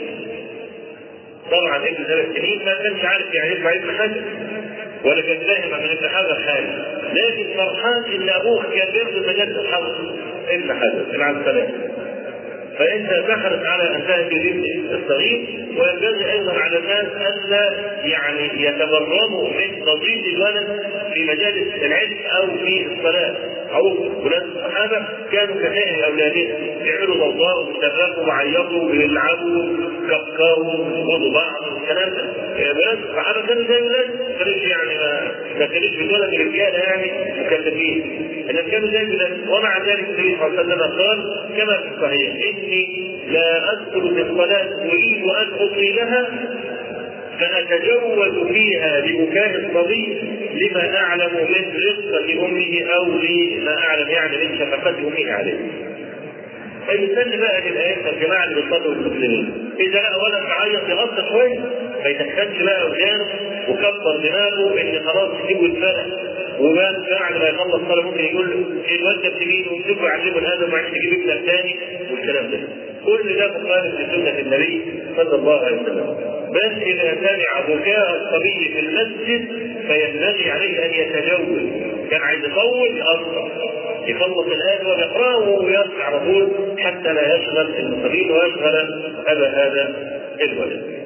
طبعا 1.51 1.77
ابن 1.77 2.05
ثلاث 2.05 2.27
سنين 2.37 2.59
ما 2.65 2.75
كانش 2.83 3.05
عارف 3.05 3.35
يعني 3.35 3.53
يطلع 3.53 3.73
ابن 3.75 3.91
حجر 3.99 4.23
ولا 5.05 5.21
كان 5.23 5.39
فاهم 5.47 5.69
من 5.83 5.91
ابن 5.91 6.09
حجر 6.09 6.35
حاجة 6.47 6.85
لكن 7.15 7.47
فرحان 7.57 8.05
ان 8.05 8.27
كان 8.75 8.93
بياخد 8.93 9.27
مجال 9.27 9.59
الحظ 9.61 9.85
ابن 10.49 10.73
حجر 10.81 11.05
العسقلاني 11.15 11.75
فانت 12.79 13.11
تحرص 13.29 13.67
على 13.67 13.97
ان 13.97 14.07
تهدي 14.07 14.37
الابن 14.37 14.95
الصغير 14.95 15.47
وينبغي 15.77 16.33
أيضا 16.33 16.53
على 16.53 16.79
الناس 16.79 17.07
ألا 17.07 17.71
يعني 18.05 18.63
يتبرموا 18.65 19.49
من 19.49 19.85
تضييع 19.85 20.23
الولد 20.35 20.83
في 21.15 21.25
مجالس 21.25 21.75
العلم 21.83 22.17
أو 22.41 22.47
في 22.65 22.87
الصلاة. 22.87 23.35
معروف 23.73 23.99
ولاد 24.25 24.43
الصحابه 24.43 25.07
كانوا 25.33 25.55
كسائر 25.55 26.07
اولادهم 26.07 26.55
يعملوا 26.87 27.17
ضوضاء 27.17 27.59
ويصرخوا 27.67 28.25
ويعيطوا 28.25 28.83
ويلعبوا 28.91 29.67
كفكروا 30.09 30.75
ويخبطوا 30.75 31.33
بعض 31.35 31.73
والكلام 31.73 32.11
ده. 32.11 32.25
ولاد 32.59 32.99
الصحابه 33.09 33.47
كانوا 33.47 33.63
زي 33.65 33.83
ولاد 33.83 34.07
ما 34.39 34.45
كانوش 34.45 34.63
يعني 34.63 34.95
ما 35.59 35.67
كانوش 35.67 35.91
بتولد 35.91 36.35
رجاله 36.35 36.79
يعني 36.79 37.13
مكلفين. 37.47 38.29
انهم 38.51 38.71
كانوا 38.71 38.89
زي 38.89 39.03
ولاد 39.15 39.49
ومع 39.49 39.79
ذلك 39.79 40.09
النبي 40.09 40.37
صلى 40.41 40.47
الله 40.47 40.59
عليه 40.59 40.75
وسلم 40.75 40.83
قال 40.99 41.19
كما 41.59 41.77
في 41.77 41.89
الصحيح 41.97 42.33
إني 42.35 43.09
لا 43.29 43.73
أذكر 43.73 44.15
في 44.15 44.23
الصلاة 44.23 44.65
اريد 44.79 45.23
ان 45.25 45.49
أطيلها 45.67 46.29
فأتجوز 47.41 48.49
فيها 48.53 49.01
ببكاء 49.01 49.57
الصبي 49.57 50.19
لما 50.61 50.97
أعلم 50.97 51.31
من 51.35 51.73
رقة 51.89 52.47
أمه 52.47 52.83
أو 52.97 53.05
لما 53.07 53.79
أعلم 53.79 54.09
يعني 54.09 54.37
من 54.47 54.59
شفقة 54.59 54.91
أمه 54.99 55.33
عليه. 55.33 55.59
فيستنى 56.87 57.37
بقى 57.37 57.61
للآيات 57.71 57.99
الجماعة 58.15 58.45
اللي 58.45 58.63
بيصلوا 58.63 58.93
المسلمين. 58.93 59.71
إذا 59.81 59.99
لقى 60.01 60.13
ولد 60.25 60.43
معيط 60.49 60.89
يغطى 60.89 61.29
شوية 61.29 61.59
ما 62.05 62.09
يتخنش 62.09 62.63
بقى 62.63 62.91
ودانه 62.91 63.27
وكبر 63.69 64.17
دماغه 64.23 64.81
إن 64.81 65.01
خلاص 65.07 65.31
يسيبه 65.45 65.65
يتفرق 65.65 66.07
وبعد 66.61 66.95
بعد 67.11 67.37
ما 67.37 67.49
يخلص 67.49 67.83
صلاة 67.89 68.03
ممكن 68.03 68.25
يقول 68.25 68.51
له 68.51 68.57
الواد 68.95 69.23
ده 69.23 69.29
بتجيبه 69.29 69.73
وتشوفه 69.73 70.07
يعلمه 70.07 70.39
هذا 70.55 70.65
وبعدين 70.67 70.91
تجيب 70.91 71.13
ابنك 71.13 71.47
تاني 71.51 71.77
والكلام 72.11 72.51
ده. 72.51 72.59
كل 73.07 73.37
ده 73.37 73.59
مخالف 73.65 73.95
لسنة 74.01 74.39
النبي 74.39 74.83
صلى 75.17 75.35
الله 75.35 75.65
عليه 75.65 75.77
وسلم. 75.83 76.17
بل 76.53 76.83
إذا 76.83 77.15
سمع 77.21 77.61
بكاء 77.75 78.17
الصبي 78.17 78.69
في 78.75 78.81
المسجد 78.81 79.68
فينبغي 79.89 80.51
عليه 80.51 80.85
أن 80.87 80.95
يتجوز 80.95 81.59
كان 82.11 82.21
عايز 82.23 82.45
يطول 82.45 82.97
يقطع 82.97 83.49
يخلص 84.07 84.47
الآية 84.47 84.87
ويقرأه 84.87 85.49
ويرجع 85.49 86.05
على 86.05 86.19
طول 86.21 86.49
حتى 86.79 87.13
لا 87.13 87.37
يشغل 87.37 87.59
الصبي 87.79 88.31
ويشغل 88.31 88.77
أبا 89.27 89.49
هذا 89.49 89.95
الولد. 90.43 90.99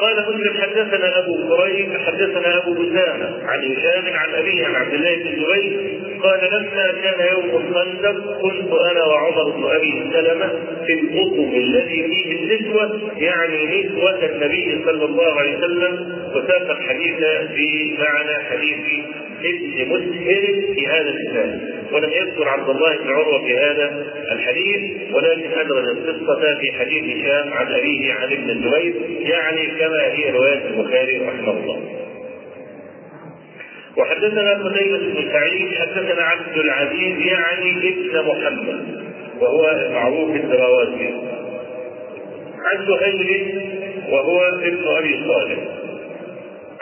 قال 0.00 0.24
مسلم 0.28 0.54
حدثنا 0.62 1.18
أبو 1.18 1.56
كريم 1.56 1.98
حدثنا 2.06 2.58
أبو 2.58 2.72
بسامه 2.74 3.30
عن 3.46 3.58
هشام 3.64 4.04
عن 4.14 4.34
أبيه 4.34 4.66
عن 4.66 4.74
عبد 4.74 4.94
الله 4.94 5.14
بن 5.14 5.26
الزبير 5.28 6.00
قال 6.22 6.40
لما 6.52 6.92
كان 7.02 7.26
يوم 7.32 7.62
الخندق 7.62 8.40
كنت 8.42 8.72
أنا 8.90 9.04
وعمر 9.04 9.50
بن 9.50 9.64
أبي 9.64 10.10
سلمة 10.12 10.48
في 10.86 10.92
القطب 10.92 11.54
الذي 11.54 12.08
فيه 12.08 12.32
النسوة 12.32 13.00
يعني 13.16 13.84
نسوة 13.84 14.24
النبي 14.26 14.82
صلى 14.84 15.04
الله 15.04 15.40
عليه 15.40 15.56
وسلم 15.58 16.18
وساق 16.34 16.70
الحديث 16.70 17.16
في 17.54 17.94
معنى 17.98 18.44
حديث 18.50 19.04
ابن 19.44 19.88
مسهر 19.88 20.74
في 20.74 20.86
هذا 20.86 21.10
الكتاب 21.10 21.60
ولم 21.92 22.10
يذكر 22.12 22.48
عبد 22.48 22.68
الله 22.70 22.96
بن 22.96 23.08
عروة 23.08 23.46
في 23.46 23.56
هذا 23.56 24.06
الحديث 24.32 24.80
ولكن 25.12 25.50
أدرج 25.60 25.88
القصة 25.88 26.58
في 26.60 26.72
حديث 26.78 27.16
هشام 27.16 27.52
عن 27.52 27.66
أبيه 27.72 28.12
عن 28.12 28.32
ابن 28.32 28.50
الزبير 28.50 28.94
يعني 29.20 29.66
كما 29.66 30.12
هي 30.12 30.30
رواية 30.30 30.62
البخاري 30.66 31.18
رحمه 31.18 31.50
الله. 31.52 31.99
وحدثنا 34.00 34.52
قتيبة 34.64 34.98
بن 34.98 35.32
سعيد 35.32 35.74
حدثنا 35.74 36.22
عبد 36.22 36.56
العزيز 36.56 37.18
يعني 37.26 37.70
ابن 37.88 38.28
محمد 38.28 39.02
وهو 39.40 39.88
معروف 39.92 40.36
الدراواتي 40.36 41.14
عن 42.64 42.86
زهير 42.86 43.62
وهو 44.10 44.42
ابن 44.48 44.84
أبي 44.88 45.24
صالح. 45.28 45.58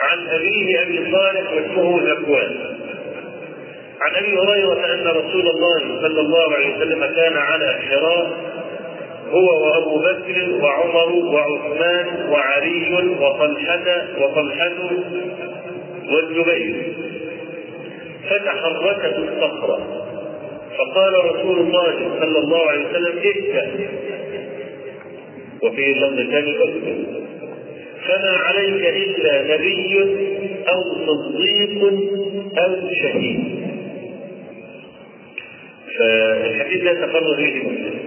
عن 0.01 0.27
أبيه 0.27 0.81
أبي 0.81 1.11
صالح 1.11 1.51
واسمه 1.53 2.01
ذكوان. 2.11 2.55
عن 4.01 4.15
أبي 4.15 4.37
هريرة 4.37 4.93
أن 4.93 5.07
رسول 5.07 5.47
الله 5.49 6.01
صلى 6.01 6.19
الله 6.21 6.53
عليه 6.55 6.75
وسلم 6.77 7.05
كان 7.15 7.37
على 7.37 7.79
حراء 7.89 8.31
هو 9.31 9.65
وأبو 9.65 9.99
بكر 9.99 10.63
وعمر 10.63 11.11
وعثمان 11.11 12.29
وعلي 12.29 13.15
وطلحة 13.19 14.05
وطلحة 14.19 14.71
والزبير. 16.11 16.93
فتحركت 18.29 19.15
الصخرة. 19.17 20.05
فقال 20.77 21.13
رسول 21.25 21.59
الله 21.59 21.95
صلى 22.19 22.39
الله 22.39 22.69
عليه 22.69 22.85
وسلم 22.89 23.17
اهدى 23.17 23.87
وفي 25.63 25.91
اللفظ 25.91 26.19
الثاني 26.19 26.51
اكتب 26.51 27.05
فما 28.07 28.37
عليك 28.37 28.81
إلا 28.87 29.55
نبي 29.55 29.93
أو 30.69 30.83
صديق 31.07 31.83
أو 32.57 32.75
شهيد. 33.01 33.39
فالحديث 35.99 36.83
لا 36.83 36.93
تفرغ 36.93 37.35
به 37.37 37.55
مسلم 37.55 37.98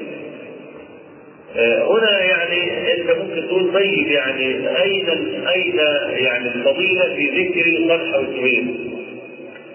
هنا 1.56 2.20
يعني 2.24 2.92
انت 2.94 3.10
ممكن 3.10 3.48
تقول 3.48 3.72
طيب 3.74 4.06
يعني 4.06 4.46
أين 4.82 5.08
أين 5.48 5.78
يعني 6.24 6.48
الفضيلة 6.48 7.14
في 7.16 7.26
ذكر 7.28 7.88
طلحه 7.88 8.18
والزبير؟ 8.18 8.64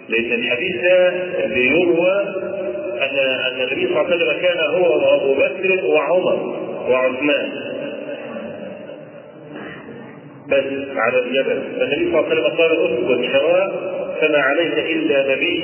لأن 0.09 0.31
الحديث 0.33 0.75
ده 0.81 1.13
بيروى 1.47 2.11
ان 3.01 3.17
أن 3.19 3.61
النبي 3.61 3.87
صلى 3.87 4.01
الله 4.01 4.05
عليه 4.05 4.15
وسلم 4.15 4.41
كان 4.41 4.57
هو 4.59 4.97
وأبو 4.97 5.33
بكر 5.33 5.85
وعمر 5.85 6.55
وعثمان. 6.89 7.49
بس 10.47 10.63
على 10.95 11.19
الجبل. 11.19 11.61
فالنبي 11.79 12.11
صلى 12.11 12.19
الله 12.19 12.29
عليه 12.29 12.41
وسلم 12.41 12.57
قال 12.57 12.71
اسكت 12.71 13.33
حراء 13.33 13.69
فما 14.21 14.37
عليك 14.39 14.73
إلا 14.79 15.35
نبي 15.35 15.63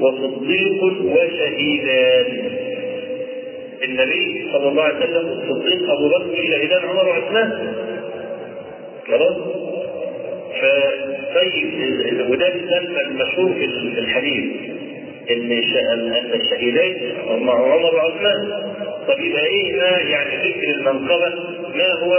وصديق 0.00 0.82
وشهيدان. 1.04 2.59
النبي 3.84 4.48
صلى 4.52 4.68
الله 4.68 4.82
عليه 4.82 4.96
وسلم 4.96 5.28
الصديق 5.28 5.90
أبو 5.90 6.08
بكر 6.08 6.36
شهيدان 6.36 6.82
عمر 6.88 7.08
وعثمان. 7.08 7.74
خلاص؟ 9.08 9.36
فطيب 10.60 12.30
وده 12.30 12.48
المثال 12.48 13.00
المشهور 13.00 13.52
في 13.54 13.64
الحديث 13.98 14.44
إن 15.30 15.52
أن 15.92 16.30
الشهيدين 16.40 17.12
هم 17.28 17.50
عمر 17.50 17.94
وعثمان. 17.94 18.48
طب 19.08 19.20
يبقى 19.20 19.44
إيه؟ 19.46 19.76
ما 19.76 19.98
يعني 20.10 20.36
ذكر 20.36 20.70
المنقبة؟ 20.78 21.28
ما 21.74 21.92
هو 22.02 22.18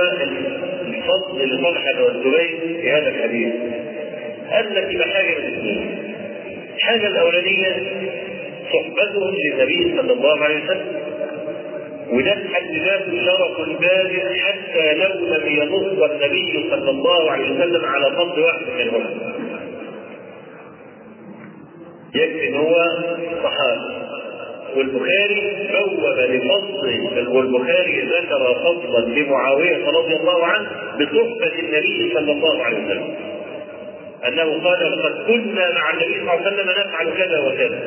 الفضل 0.88 1.53
لطلحة 1.55 2.03
والزبير 2.03 2.59
في 2.82 2.91
هذا 2.91 3.09
الحديث؟ 3.09 3.53
قال 4.51 4.76
لك 4.76 4.88
يبقى 4.93 5.07
حاجة 5.09 5.38
من 5.39 5.45
الاثنين. 5.45 5.97
الحاجة 6.78 7.07
الأولانية 7.07 7.76
صحبتهم 8.74 9.36
للنبي 9.36 9.93
صلى 10.01 10.14
الله 10.14 10.43
عليه 10.43 10.64
وسلم. 10.64 11.01
وده 12.12 12.34
ذاته 12.86 13.26
شرف 13.26 13.70
بالغ 13.80 14.34
حتى 14.39 14.93
لو 14.93 15.26
لم 15.28 15.43
ينص 15.47 16.03
النبي 16.12 16.70
صلى 16.72 16.89
الله 16.89 17.32
عليه 17.32 17.55
وسلم 17.55 17.86
على 17.86 18.05
فضل 18.16 18.41
واحد 18.41 18.62
منهم 18.80 19.05
يكفي 22.16 22.47
ان 22.47 22.55
هو 22.55 22.76
صحابي 23.43 24.01
والبخاري 24.76 25.68
بوب 25.74 26.05
لفضل 26.18 27.28
والبخاري 27.28 28.01
ذكر 28.01 28.55
فضلا 28.64 29.05
لمعاوية 29.20 29.88
رضي 29.88 30.16
الله 30.16 30.45
عنه 30.45 30.68
بصحبة 30.99 31.59
النبي 31.59 32.12
صلى 32.14 32.32
الله 32.32 32.64
عليه 32.64 32.78
وسلم. 32.86 33.16
أنه 34.28 34.64
قال 34.64 34.91
لقد 34.91 35.24
كنا 35.28 35.72
مع 35.76 35.89
النبي 35.91 36.14
صلى 36.14 36.22
الله 36.22 36.32
عليه 36.32 36.47
وسلم 36.47 36.70
نفعل 36.70 37.09
كذا 37.18 37.39
وكذا. 37.39 37.80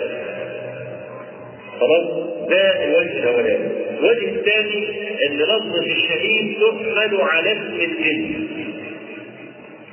خلاص؟ 1.80 2.04
ده 2.48 2.84
الوجه 2.84 3.18
الاولاني 3.18 3.83
الوجه 4.04 4.28
الثاني 4.36 4.88
إن 5.26 5.36
لفظه 5.36 5.86
الشهيد 5.86 6.54
تحمل 6.60 7.20
على 7.20 7.52
اسم 7.52 7.80
الجن. 7.80 8.46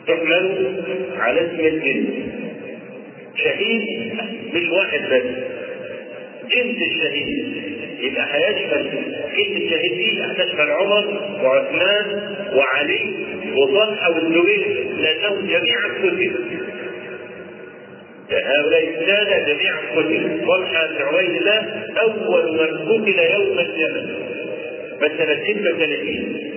تحمل 0.07 0.73
على 1.17 1.41
اسم 1.41 1.59
الجن. 1.59 2.05
شهيد 3.35 4.13
مش 4.53 4.69
واحد 4.69 4.99
بس. 5.11 5.23
جنس 6.55 6.77
الشهيد. 6.91 7.61
يبقى 7.99 8.25
هيشمل 8.33 8.89
كلمة 9.37 9.69
شهيد 9.69 9.97
دي 9.97 10.21
هتشمل 10.23 10.71
عمر 10.71 11.21
وعثمان 11.43 12.35
وعلي 12.55 13.13
وطلحة 13.55 14.09
والزبير 14.11 14.87
لأنهم 14.97 15.45
جميعا 15.45 15.87
قتلوا 15.97 16.37
هؤلاء 18.33 18.87
السادة 18.89 19.53
جميعا 19.53 19.77
قتلوا 19.95 20.57
طلحة 20.57 20.87
بن 20.87 21.01
عبيد 21.01 21.35
الله 21.35 21.83
أول 22.01 22.51
من 22.51 22.77
قتل 22.77 23.19
يوم 23.19 23.59
الجمل 23.59 24.15
مثلا 25.01 25.35
36 25.35 26.51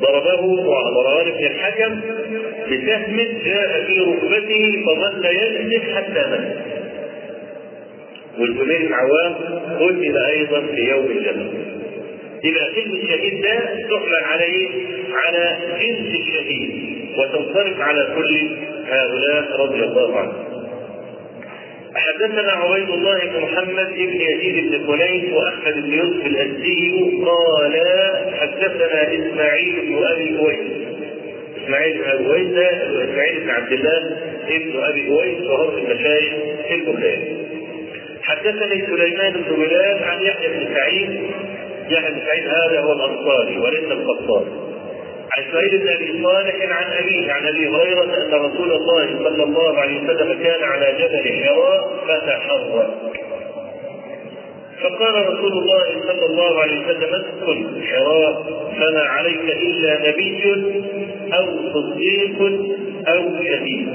ضربه 0.00 0.46
مروان 0.92 1.30
بن 1.30 1.44
الحكم 1.46 2.00
بسهم 2.70 3.16
جاء 3.44 3.84
في 3.86 3.98
ركبته 4.00 4.84
فظل 4.86 5.26
ينزف 5.26 5.94
حتى 5.96 6.30
مات. 6.30 6.56
والزبير 8.38 8.86
بن 8.86 8.92
عوام 8.92 9.34
قتل 9.80 10.16
أيضا 10.18 10.60
في 10.74 10.80
يوم 10.90 11.04
الجمل 11.06 11.50
يبقى 12.44 12.70
كلمة 12.74 12.94
الشهيد 13.02 13.40
ده 13.42 13.54
تحمل 13.60 14.24
على 14.24 14.44
إيه؟ 14.44 14.68
على 15.24 15.56
جنس 15.80 16.14
الشهيد 16.20 16.70
وتنصرف 17.18 17.80
على 17.80 18.08
كل 18.16 18.50
هؤلاء 18.88 19.60
رضي 19.60 19.84
الله 19.84 20.18
عنهم. 20.18 20.44
حدثنا 21.96 22.52
عبيد 22.52 22.90
الله 22.90 23.18
بن 23.18 23.40
محمد 23.40 23.88
بن 23.94 24.20
يزيد 24.20 24.70
بن 24.70 24.86
كليس 24.86 25.32
وأحمد 25.32 25.74
بن 25.74 25.92
يوسف 25.92 26.26
الأزدي 26.26 27.10
قال 27.24 27.74
حدثنا 28.40 29.02
إسماعيل 29.14 29.74
بن 29.86 30.04
أبي 30.04 30.38
أويس. 30.38 30.58
إسماعيل 31.64 31.98
بن 31.98 32.10
أبي 32.10 32.26
أويس 32.26 32.52
إسماعيل 33.10 33.40
بن 33.40 33.50
عبد 33.50 33.72
الله 33.72 34.16
ابن 34.48 34.84
أبي 34.84 35.08
أويس 35.08 35.40
وهو 35.40 35.70
من 35.70 35.78
المشايخ 35.78 36.32
البخاري. 36.70 37.44
حدثني 38.22 38.86
سليمان 38.86 39.32
بن 39.32 39.56
بلال 39.56 40.04
عن 40.04 40.22
يحيى 40.22 40.48
بن 40.48 40.74
سعيد. 40.74 41.20
يحيى 41.90 42.10
بن 42.10 42.20
سعيد 42.26 42.44
هذا 42.46 42.80
هو 42.80 42.92
الأنصاري 42.92 43.58
وليس 43.58 43.84
القطان. 43.84 44.63
عن 45.36 45.44
سعيد 45.52 45.80
بن 45.82 45.88
أبي 45.88 46.22
صالح 46.22 46.54
عن 46.76 46.92
أبيه 46.92 47.32
عن 47.32 47.46
أبي 47.46 47.68
هريرة 47.68 48.02
أن 48.02 48.34
رسول 48.34 48.72
الله 48.72 49.06
صلى 49.24 49.42
الله 49.42 49.78
عليه 49.78 50.00
وسلم 50.00 50.42
كان 50.42 50.62
على 50.62 50.92
جبل 50.98 51.44
حراء 51.44 51.96
فتحرك 52.08 52.88
فقال 54.82 55.26
رسول 55.28 55.52
الله 55.52 55.84
صلى 56.06 56.26
الله 56.26 56.60
عليه 56.60 56.80
وسلم 56.86 57.14
اسكن 57.14 57.82
حراء 57.82 58.42
فما 58.78 59.00
عليك 59.02 59.40
إلا 59.62 60.08
نبي 60.08 60.44
أو 61.34 61.46
صديق 61.74 62.42
أو 63.08 63.22
شهيد 63.44 63.88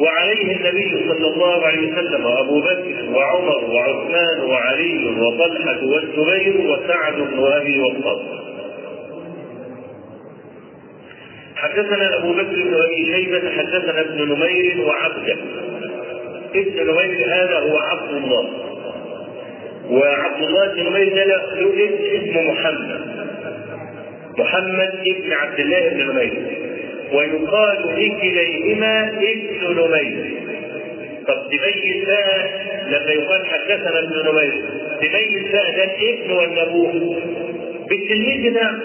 وعليه 0.00 0.56
النبي 0.56 1.08
صلى 1.08 1.26
الله 1.34 1.66
عليه 1.66 1.92
وسلم 1.92 2.24
وأبو 2.26 2.60
بكر 2.60 3.10
وعمر 3.14 3.64
وعثمان 3.64 4.40
وعلي 4.50 5.10
وطلحة 5.20 5.78
والزبير 5.86 6.60
وسعد 6.70 7.14
بن 7.14 7.44
ابي 7.44 7.80
وقاص. 7.80 8.41
حدثنا 11.72 12.16
أبو 12.18 12.32
بكر 12.32 12.54
بن 12.62 12.74
أبي 12.74 13.06
شيبة 13.14 13.50
حدثنا 13.50 14.00
ابن 14.00 14.22
نمير 14.32 14.80
وعبده 14.80 15.36
ابن 16.54 16.76
نمير 16.90 17.26
هذا 17.28 17.58
هو 17.58 17.78
عبد 17.78 18.14
الله. 18.14 18.50
وعبد 19.90 20.42
الله 20.42 20.66
بن 20.74 20.82
نمير 20.86 21.08
ده 21.14 21.24
له 21.24 21.42
اسمه 22.16 22.42
محمد. 22.52 23.00
محمد 24.38 24.92
ابن 25.06 25.32
عبد 25.32 25.60
الله 25.60 25.88
بن 25.88 26.10
نمير. 26.10 26.58
ويقال 27.12 27.78
لكليهما 27.88 29.08
ابن 29.08 29.80
نمير. 29.80 30.34
طب 31.28 31.42
تميز 31.50 32.04
بقى 32.06 32.48
لما 32.88 33.12
يقال 33.12 33.46
حدثنا 33.46 33.98
ابن 33.98 34.28
نمير 34.30 34.62
تميز 35.00 35.52
بقى 35.52 35.72
ده 35.72 35.84
الابن 35.84 36.32
ولا 36.32 36.62
ابوه 36.62 37.16
بالتلميذ 37.88 38.50
بتاعه 38.50 38.78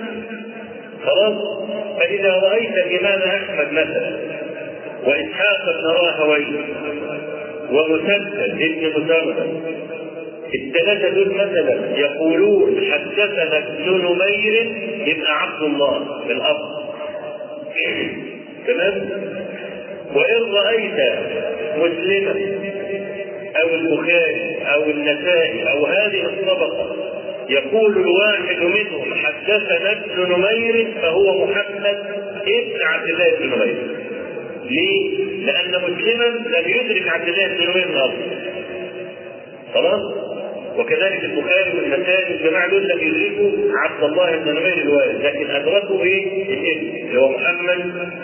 خلاص؟ 1.07 1.57
فإذا 1.99 2.31
رأيت 2.33 2.77
الإمام 2.77 3.21
أحمد 3.21 3.71
مثلا 3.71 4.17
وإسحاق 5.05 5.65
بن 5.65 5.85
راهويه 5.87 6.59
ومسدد 7.71 8.61
ابن 8.61 8.87
مسدد 8.89 9.61
الثلاثة 10.55 11.09
دول 11.09 11.33
مثلا 11.33 11.97
يقولون 11.97 12.81
حدثنا 12.91 13.57
ابن 13.57 13.89
نمير 13.91 14.71
يبقى 15.07 15.41
عبد 15.41 15.61
الله 15.63 16.21
الأب 16.29 16.57
تمام؟ 18.67 19.09
وإن 20.15 20.51
رأيت 20.53 21.13
مسلما 21.77 22.35
أو 23.63 23.69
البخاري 23.75 24.57
أو 24.73 24.83
النسائي 24.83 25.71
أو 25.71 25.85
هذه 25.85 26.25
الطبقة 26.25 26.95
يقول 27.49 27.97
الواحد 27.97 28.59
منهم 28.59 29.13
حدثنا 29.13 29.91
ابن 29.91 30.31
نمير 30.31 30.87
فهو 31.01 31.45
محمد 31.45 31.97
ابن 32.47 32.81
عبد 32.81 33.09
الله 33.09 33.31
بن 33.39 33.45
نمير. 33.45 33.75
ليه؟ 34.65 35.25
لأن 35.45 35.71
مسلما 35.83 36.25
لم 36.25 36.69
يدرك 36.69 37.07
عبد 37.07 37.27
الله 37.27 37.47
بن 37.47 37.71
نمير 37.71 37.87
من 37.87 37.97
أصل. 37.97 38.13
خلاص؟ 39.73 40.01
وكذلك 40.77 41.23
البخاري 41.23 41.71
والنسائي 41.77 42.33
والجماعة 42.33 42.69
دول 42.69 42.87
لم 42.87 42.99
يدركوا 42.99 43.51
عبد 43.77 44.03
الله 44.03 44.37
بن 44.37 44.51
نمير 44.51 44.77
الوالد، 44.77 45.25
لكن 45.25 45.49
أدركوا 45.49 46.03
إيه؟ 46.03 46.43
الابن 46.53 47.07
اللي 47.07 47.19
هو 47.19 47.29
محمد 47.29 47.79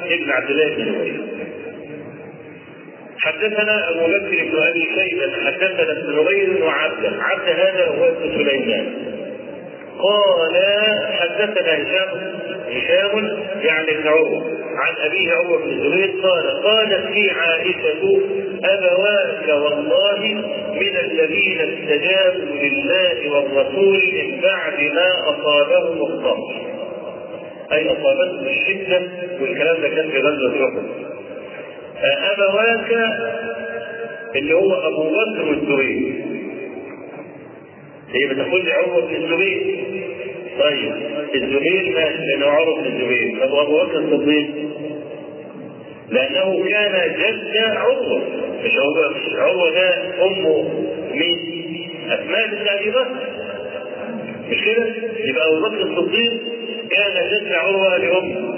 ابن 0.05 0.30
عبد 0.30 0.49
الله 0.49 0.76
بن 0.76 0.82
نمير. 0.82 1.21
حدثنا 3.19 3.89
أبو 3.89 3.99
بكر 3.99 4.43
بن 4.51 4.57
أبي 4.57 4.88
شيبة 4.95 5.32
حدثنا 5.45 5.91
ابن 5.91 6.15
نمير 6.15 6.63
وعبده 6.63 7.24
عبد 7.24 7.47
هذا 7.49 7.86
هو 7.88 8.07
ابن 8.07 8.38
سليمان 8.38 8.93
قال 10.04 10.56
حدثنا 11.20 11.74
هشام 11.74 12.10
هشام 12.68 13.38
يعني 13.62 13.91
ابن 13.91 14.08
عن 14.76 14.95
أبيه 15.06 15.32
عروه 15.34 15.58
بن 15.64 15.70
الزبير 15.70 16.14
قال 16.24 16.64
قالت 16.64 17.12
لي 17.12 17.32
عائشة 17.32 18.22
أبواك 18.64 19.47
والله 19.64 20.20
من 20.74 20.97
الذين 20.97 21.60
استجابوا 21.62 22.56
لله 22.56 23.32
والرسول 23.32 23.99
من 24.14 24.41
بعد 24.41 24.80
ما 24.93 25.30
أصابهم 25.30 26.01
الضر. 26.14 26.38
أي 27.72 27.88
أصابتهم 27.91 28.47
الشدة 28.47 29.01
والكلام 29.41 29.82
ده 29.82 29.89
كان 29.89 30.10
في 30.12 30.20
غزوة 30.20 30.68
أحد. 30.68 30.84
أبواك 32.34 32.91
اللي 34.36 34.54
هو 34.54 34.74
أبو 34.74 35.04
بكر 35.10 35.49
والزبير 35.49 36.24
هي 38.16 38.28
بتقول 38.34 38.66
لي 38.66 38.72
عروة 38.72 39.05
بن 39.07 39.16
الزبير. 39.16 39.84
طيب 40.59 40.93
الزبير 41.36 41.93
لأنه 41.93 42.45
عروة 42.45 42.82
بن 42.82 42.86
الزبير. 42.88 43.39
طب 43.47 43.55
أبو 43.55 43.78
بكر 43.84 43.97
الصديق؟ 43.99 44.47
لأنه 46.09 46.66
كان 46.70 47.11
جد 47.20 47.57
عروة. 47.57 48.22
مش 48.66 48.72
هو 48.80 49.09
مش 49.09 49.36
عروة 49.39 49.70
ده 49.72 49.95
أمه 50.26 50.70
مين؟ 51.14 51.89
أسماء 52.09 52.47
بنت 52.47 52.68
أبي 52.68 52.89
بكر. 52.89 53.16
مش 54.49 54.57
كده؟ 54.66 54.86
يبقى 55.26 55.47
أبو 55.47 55.59
بكر 55.70 55.82
الصديق 55.82 56.32
كان 56.89 57.30
جد 57.32 57.51
عروة 57.53 57.97
لامه 57.97 58.57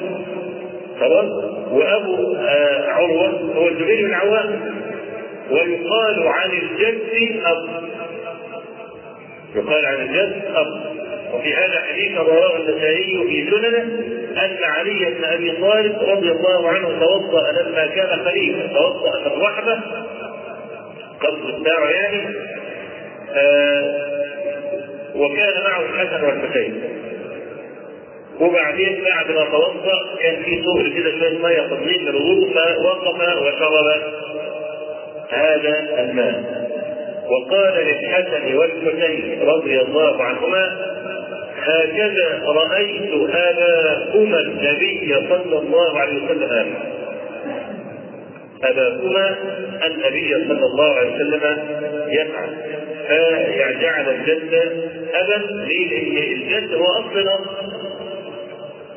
خلاص؟ 1.00 1.44
وأبو 1.72 2.34
آه 2.36 2.90
عروة 2.92 3.30
هو 3.56 3.68
الزبير 3.68 4.06
بن 4.08 4.14
عوام. 4.14 4.60
ويقال 5.52 6.28
عن 6.28 6.50
الجد 6.52 7.02
أب. 7.46 7.86
يقال 9.56 9.86
عن 9.86 10.02
الجد 10.02 10.42
أب. 10.56 10.96
وفي 11.34 11.54
هذا 11.54 11.82
حديث 11.90 12.18
رواه 12.18 12.58
النسائي 12.58 13.24
في 13.28 13.52
سننه 13.52 13.84
أن 14.46 14.58
علي 14.64 15.06
بن 15.06 15.24
أبي 15.24 15.52
طالب 15.52 15.96
رضي 16.02 16.32
الله 16.32 16.70
عنه 16.70 17.00
توضأ 17.00 17.52
لما 17.52 17.86
كان 17.88 18.26
خليفة. 18.26 18.68
توضأ 18.74 19.22
في 19.22 19.28
الرحمه 19.28 19.82
قصر 21.22 21.60
بتاعه 21.60 21.90
يعني. 21.90 22.22
آه 23.34 24.06
وكان 25.16 25.64
معه 25.64 25.82
الحسن 25.82 26.24
والحسين. 26.26 26.82
وبعدين 28.40 29.04
بعد 29.06 29.32
ما 29.32 29.46
توضأ 29.52 30.18
كان 30.22 30.44
في 30.44 30.64
صهر 30.64 30.90
كده 30.90 31.12
شوية 31.20 31.38
مية 31.38 31.68
تطليق 31.68 32.02
للوضوء 32.02 32.54
فوقف 32.54 33.42
وشرب 33.42 34.02
هذا 35.30 36.02
الماء. 36.02 36.65
وقال 37.30 37.74
للحسن 37.86 38.56
والحسين 38.56 39.42
رضي 39.42 39.82
الله 39.82 40.24
عنهما 40.24 40.92
هكذا 41.58 42.42
رأيت 42.46 43.12
أباكما 43.34 44.40
النبي 44.40 45.16
صلى 45.30 45.58
الله 45.60 46.00
عليه 46.00 46.24
وسلم. 46.26 46.74
أباكما 48.64 49.36
النبي 49.88 50.34
صلى 50.48 50.66
الله 50.66 50.96
عليه 50.96 51.16
وسلم 51.16 51.58
يفعل. 52.08 52.50
فجعل 53.10 54.10
الجد 54.10 54.54
أبا 55.14 55.36
الجد 56.34 56.74
هو 56.74 56.86
أصل 56.86 57.20
الأصل 57.20 57.66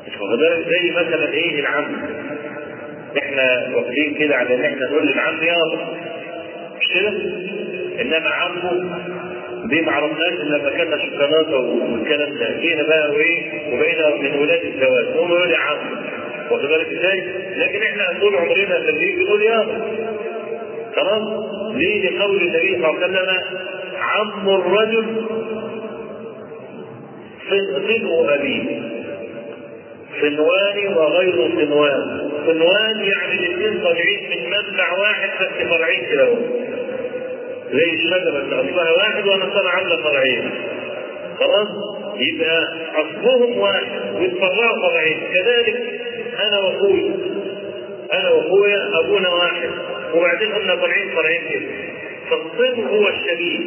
مش 0.07 0.13
زي 0.69 0.91
مثلا 0.91 1.33
إيه 1.33 1.59
العم. 1.59 1.95
إحنا 3.17 3.69
واخدين 3.75 4.13
كده 4.19 4.35
على 4.35 4.55
إن 4.55 4.61
إحنا 4.65 4.85
نقول 4.85 5.07
للعم 5.07 5.43
يابا. 5.43 5.87
مش 6.79 6.87
كده؟ 6.93 7.09
انما 8.01 8.29
عمه 8.29 8.99
دي 9.65 9.81
ما 9.81 9.91
عرفناش 9.91 10.33
لما 10.33 10.69
كنا 10.69 10.97
شوكولاته 11.05 11.57
والكلام 11.59 12.33
ده 12.37 12.59
جينا 12.61 12.83
بقى 12.83 13.09
وإيه 13.11 13.73
وبقينا 13.73 14.15
من 14.15 14.39
ولاد 14.41 14.65
الزواج 14.65 15.05
هم 15.17 15.31
يقول 15.31 15.51
يا 15.51 15.57
عم 15.57 15.77
واخد 16.51 16.65
بالك 16.65 16.87
إزاي؟ 16.87 17.23
لكن 17.57 17.81
إحنا 17.81 18.19
طول 18.19 18.35
عمرنا 18.35 18.79
خليك 18.85 19.15
بنقول 19.15 19.41
يابا 19.43 19.81
خلاص؟ 20.95 21.23
ليه 21.75 22.09
لقول 22.09 22.41
النبي 22.41 22.75
صلى 22.81 22.89
الله 22.89 23.03
عليه 23.03 23.05
وسلم 23.05 23.43
عم 23.99 24.49
الرجل 24.49 25.05
صنو 27.49 28.25
ابيه 28.29 28.81
صنوان 30.21 30.93
وغير 30.97 31.49
صنوان 31.55 32.31
صنوان 32.53 32.99
يعني 32.99 33.33
الاثنين 33.33 33.83
طالعين 33.83 34.29
من 34.29 34.49
منبع 34.49 34.93
واحد 34.93 35.29
بس 35.41 35.67
فرعين 35.69 36.05
كده 36.05 36.27
زي 37.73 37.89
اللي 37.93 38.15
أصلها 38.61 38.91
واحد 38.91 39.27
وأنا 39.27 39.69
عاملة 39.69 39.97
فرعين 40.03 40.51
خلاص؟ 41.39 41.67
يبقى 42.19 42.73
أصلهم 42.95 43.57
واحد 43.57 43.85
ويتفرعوا 44.15 44.89
فرعين 44.89 45.19
كذلك 45.33 45.77
أنا 46.39 46.59
وأخوي. 46.59 47.11
أنا 48.13 48.29
وأخويا 48.29 48.99
أبونا 48.99 49.29
واحد. 49.29 49.69
وبعدين 50.13 50.51
قلنا 50.53 50.75
طالعين 50.75 51.09
فرعين 51.15 51.41
كده. 51.49 51.69
فالصن 52.29 52.83
هو 52.87 53.07
الشبيه 53.07 53.59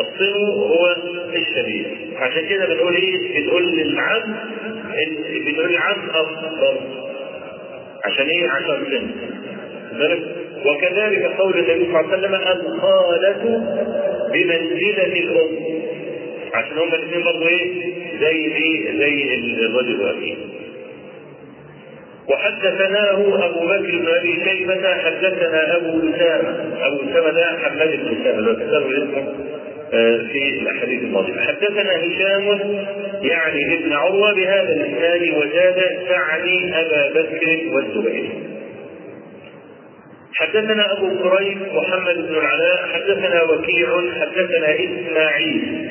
الصن 0.00 0.44
هو 0.50 0.96
الشبيه 1.34 1.84
عشان 2.18 2.48
كده 2.48 2.66
بنقول 2.66 2.94
إيه؟ 2.96 3.40
بنقول 3.42 3.76
للعم 3.76 4.34
بنقول 5.46 5.70
العم 5.70 6.10
أفضل. 6.14 6.76
عشان 8.12 8.26
إيه؟ 8.26 8.50
عشان 8.50 8.84
سن 8.90 9.10
ذلك 10.00 10.22
وكذلك 10.66 11.24
قول 11.38 11.58
النبي 11.58 11.92
صلى 11.92 12.00
الله 12.00 12.12
عليه 12.12 12.18
وسلم 12.18 12.34
الخالة 12.34 13.42
بمنزلة 14.32 15.12
الأم 15.20 15.58
عشان 16.54 16.78
هما 16.78 16.94
الاثنين 16.96 17.24
برضه 17.24 17.48
إيه؟ 17.48 17.72
زي 18.20 18.36
إيه؟ 18.36 18.98
زي 18.98 19.34
الرجل 19.66 20.00
والأخيه. 20.00 20.34
وحدثناه 22.28 23.10
أبو 23.46 23.66
بكر 23.66 23.98
بن 23.98 24.08
أبي 24.08 24.44
شيبة 24.44 24.94
حدثنا 24.94 25.76
أبو 25.76 25.98
أسامة 26.10 26.56
أبو 26.86 26.96
أسامة 27.10 27.30
ده 27.30 27.44
حماد 27.62 27.90
بن 27.90 28.44
لو 28.44 28.52
تكتبوا 28.54 28.92
اسمه 28.92 29.34
في 29.90 30.60
الأحاديث 30.60 31.02
الماضية. 31.02 31.40
حدثنا 31.40 31.92
هشام 31.96 32.60
يعني 33.22 33.74
ابن 33.74 33.92
عروة 33.92 34.34
بهذا 34.34 34.72
الإسناد 34.72 35.22
وزاد 35.36 36.06
تعني 36.08 36.80
أبا 36.80 37.10
بكر 37.14 37.60
والزبير. 37.72 38.28
حدثنا 40.34 40.92
أبو 40.92 41.08
كريب 41.28 41.58
محمد 41.74 42.14
بن 42.14 42.34
العلاء 42.34 42.88
حدثنا 42.94 43.42
وكيع 43.42 43.88
حدثنا 44.20 44.74
إسماعيل. 44.74 45.88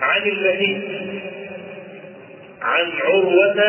عن 0.00 0.22
المهيب 0.28 0.80
عن 2.62 2.90
عروة 3.04 3.60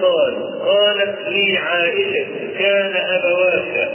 قال 0.00 0.60
قالت 0.60 1.28
لي 1.28 1.58
عائشة 1.58 2.26
كان 2.58 2.92
أبواك 2.96 3.90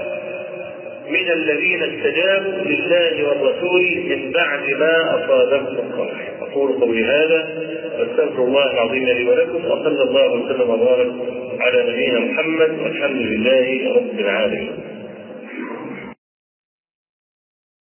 من 1.09 1.31
الذين 1.31 1.83
استجابوا 1.83 2.63
لله 2.65 3.27
والرسول 3.29 3.81
من 4.09 4.31
بعد 4.31 4.69
ما 4.79 4.95
أصابهم 5.15 5.67
القرح 5.67 6.31
أقول 6.41 6.71
قولي 6.73 7.03
هذا 7.05 7.49
واستغفر 7.99 8.43
الله 8.43 8.71
العظيم 8.73 9.05
لي 9.05 9.25
ولكم 9.29 9.65
وصلى 9.71 10.03
الله 10.03 10.31
وسلم 10.33 10.69
وبارك 10.69 11.11
على 11.59 11.91
نبينا 11.91 12.19
محمد 12.19 12.79
والحمد 12.83 13.21
لله 13.21 13.95
رب 13.95 14.19
العالمين. 14.19 14.71